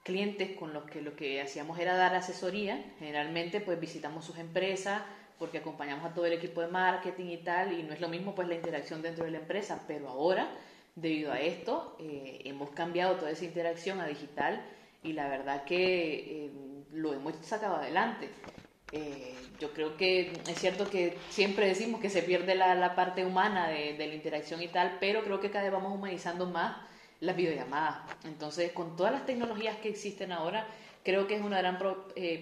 clientes 0.03 0.57
con 0.57 0.73
los 0.73 0.83
que 0.83 1.01
lo 1.01 1.15
que 1.15 1.41
hacíamos 1.41 1.79
era 1.79 1.95
dar 1.95 2.13
asesoría. 2.15 2.93
Generalmente 2.99 3.61
pues 3.61 3.79
visitamos 3.79 4.25
sus 4.25 4.37
empresas 4.37 5.01
porque 5.39 5.59
acompañamos 5.59 6.05
a 6.05 6.13
todo 6.13 6.25
el 6.25 6.33
equipo 6.33 6.61
de 6.61 6.67
marketing 6.67 7.27
y 7.27 7.37
tal 7.37 7.71
y 7.79 7.83
no 7.83 7.93
es 7.93 8.01
lo 8.01 8.09
mismo 8.09 8.35
pues 8.35 8.47
la 8.49 8.55
interacción 8.55 9.01
dentro 9.01 9.25
de 9.25 9.31
la 9.31 9.39
empresa, 9.39 9.83
pero 9.87 10.09
ahora 10.09 10.49
Debido 10.95 11.33
a 11.33 11.41
esto, 11.41 11.97
eh, 11.99 12.39
hemos 12.45 12.69
cambiado 12.69 13.15
toda 13.15 13.31
esa 13.31 13.43
interacción 13.43 13.99
a 13.99 14.07
digital 14.07 14.65
y 15.03 15.11
la 15.11 15.27
verdad 15.27 15.65
que 15.65 16.45
eh, 16.45 16.51
lo 16.93 17.13
hemos 17.13 17.35
sacado 17.41 17.75
adelante. 17.75 18.29
Eh, 18.91 19.35
yo 19.59 19.71
creo 19.73 19.97
que 19.97 20.33
es 20.47 20.59
cierto 20.59 20.89
que 20.89 21.17
siempre 21.29 21.67
decimos 21.67 22.01
que 22.01 22.09
se 22.09 22.21
pierde 22.21 22.55
la, 22.55 22.95
parte 22.95 23.25
humana 23.25 23.67
de, 23.67 23.95
la 23.97 24.13
interacción 24.13 24.61
y 24.61 24.67
tal, 24.67 24.97
pero 24.99 25.23
creo 25.23 25.39
que 25.39 25.49
cada 25.49 25.63
vez 25.63 25.73
vamos 25.73 25.93
humanizando 25.93 26.45
más 26.45 26.77
las 27.19 27.35
videollamadas. 27.35 28.03
Entonces, 28.25 28.71
con 28.73 28.95
todas 28.95 29.11
las 29.13 29.25
tecnologías 29.25 29.77
que 29.77 29.89
existen 29.89 30.31
ahora, 30.31 30.67
creo 31.03 31.27
que 31.27 31.35
es 31.35 31.41
una 31.41 31.59
gran 31.59 31.79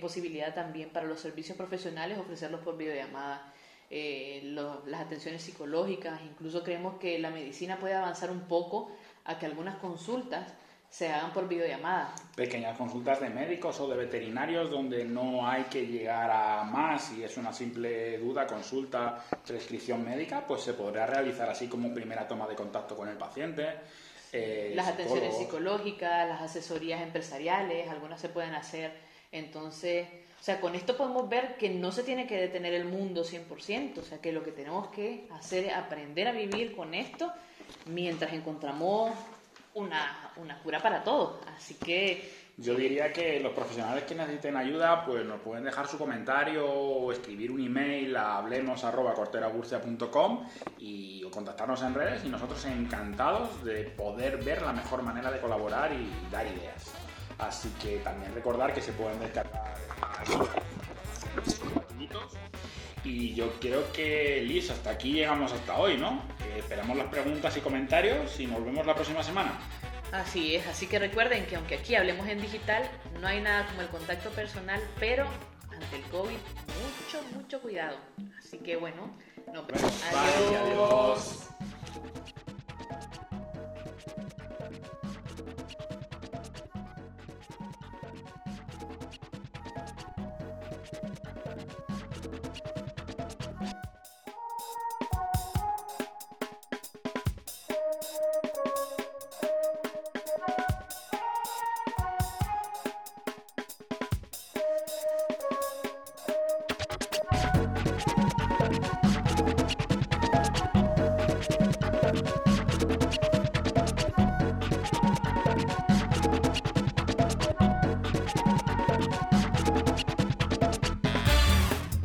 posibilidad 0.01 0.53
también 0.53 0.89
para 0.89 1.05
los 1.05 1.19
servicios 1.19 1.57
profesionales 1.57 2.17
ofrecerlos 2.17 2.61
por 2.61 2.77
videollamada. 2.77 3.53
Eh, 3.95 4.41
las 4.85 5.01
atenciones 5.01 5.43
psicológicas, 5.43 6.19
incluso 6.23 6.63
creemos 6.63 6.95
que 6.99 7.19
la 7.19 7.29
medicina 7.29 7.77
puede 7.77 7.93
avanzar 7.93 8.31
un 8.31 8.47
poco 8.47 8.91
a 9.23 9.37
que 9.37 9.45
algunas 9.45 9.75
consultas 9.75 10.51
se 10.93 11.09
hagan 11.09 11.33
por 11.33 11.47
videollamada. 11.47 12.13
Pequeñas 12.35 12.77
consultas 12.77 13.19
de 13.19 13.27
médicos 13.27 13.79
o 13.79 13.87
de 13.87 13.97
veterinarios 13.97 14.69
donde 14.69 15.03
no 15.03 15.47
hay 15.47 15.63
que 15.63 15.87
llegar 15.87 16.29
a 16.29 16.63
más 16.65 17.11
y 17.13 17.23
es 17.23 17.35
una 17.35 17.51
simple 17.51 18.19
duda, 18.19 18.45
consulta, 18.45 19.25
prescripción 19.43 20.05
médica, 20.05 20.45
pues 20.45 20.61
se 20.61 20.75
podrá 20.75 21.07
realizar 21.07 21.49
así 21.49 21.67
como 21.67 21.91
primera 21.91 22.27
toma 22.27 22.45
de 22.45 22.53
contacto 22.53 22.95
con 22.95 23.09
el 23.09 23.17
paciente. 23.17 23.69
Eh, 24.31 24.73
las 24.75 24.87
atenciones 24.87 25.35
psicológicas, 25.35 26.29
las 26.29 26.43
asesorías 26.43 27.01
empresariales, 27.01 27.89
algunas 27.89 28.21
se 28.21 28.29
pueden 28.29 28.53
hacer. 28.53 28.93
Entonces, 29.31 30.07
o 30.39 30.43
sea, 30.43 30.61
con 30.61 30.75
esto 30.75 30.95
podemos 30.95 31.27
ver 31.27 31.57
que 31.57 31.71
no 31.71 31.91
se 31.91 32.03
tiene 32.03 32.27
que 32.27 32.37
detener 32.37 32.75
el 32.75 32.85
mundo 32.85 33.23
100%, 33.23 33.97
o 33.97 34.03
sea, 34.03 34.21
que 34.21 34.31
lo 34.31 34.43
que 34.43 34.51
tenemos 34.51 34.89
que 34.89 35.25
hacer 35.31 35.65
es 35.65 35.73
aprender 35.73 36.27
a 36.27 36.33
vivir 36.33 36.75
con 36.75 36.93
esto 36.93 37.31
mientras 37.87 38.31
encontramos 38.33 39.11
una, 39.75 40.31
una 40.37 40.57
cura 40.59 40.81
para 40.81 41.03
todo. 41.03 41.41
Así 41.55 41.75
que... 41.75 42.41
Yo 42.55 42.75
diría 42.75 43.11
que 43.11 43.39
los 43.39 43.51
profesionales 43.51 44.03
que 44.03 44.13
necesiten 44.13 44.55
ayuda, 44.55 45.03
pues 45.05 45.25
nos 45.25 45.41
pueden 45.41 45.63
dejar 45.63 45.87
su 45.87 45.97
comentario 45.97 46.69
o 46.69 47.11
escribir 47.11 47.49
un 47.49 47.65
email 47.65 48.15
a 48.15 48.37
hablemos.corteraburcia.com 48.37 50.47
y 50.77 51.23
o 51.23 51.31
contactarnos 51.31 51.81
en 51.81 51.95
redes 51.95 52.23
y 52.23 52.29
nosotros 52.29 52.63
encantados 52.65 53.63
de 53.63 53.85
poder 53.85 54.37
ver 54.43 54.61
la 54.61 54.71
mejor 54.71 55.01
manera 55.01 55.31
de 55.31 55.39
colaborar 55.39 55.93
y 55.93 56.11
dar 56.31 56.45
ideas. 56.45 56.93
Así 57.39 57.69
que 57.81 57.97
también 57.97 58.35
recordar 58.35 58.71
que 58.71 58.81
se 58.81 58.93
pueden 58.93 59.19
descargar 59.19 59.73
y 63.03 63.33
yo 63.33 63.51
creo 63.59 63.91
que, 63.91 64.41
Liz, 64.41 64.69
hasta 64.69 64.91
aquí 64.91 65.13
llegamos 65.13 65.51
hasta 65.51 65.77
hoy, 65.77 65.97
¿no? 65.97 66.23
Eh, 66.41 66.59
esperamos 66.59 66.97
las 66.97 67.07
preguntas 67.07 67.55
y 67.57 67.59
comentarios 67.59 68.39
y 68.39 68.47
nos 68.47 68.63
vemos 68.63 68.85
la 68.85 68.95
próxima 68.95 69.23
semana. 69.23 69.59
Así 70.11 70.55
es, 70.55 70.67
así 70.67 70.87
que 70.87 70.99
recuerden 70.99 71.45
que 71.45 71.55
aunque 71.55 71.75
aquí 71.75 71.95
hablemos 71.95 72.27
en 72.27 72.39
digital, 72.39 72.83
no 73.19 73.27
hay 73.27 73.41
nada 73.41 73.65
como 73.67 73.81
el 73.81 73.87
contacto 73.87 74.29
personal, 74.29 74.81
pero 74.99 75.25
ante 75.71 75.95
el 75.95 76.03
COVID, 76.03 76.37
mucho, 76.37 77.23
mucho 77.35 77.61
cuidado. 77.61 77.97
Así 78.37 78.59
que 78.59 78.75
bueno, 78.75 79.17
nos 79.51 79.65
vemos. 79.67 80.03
adiós. 80.13 81.49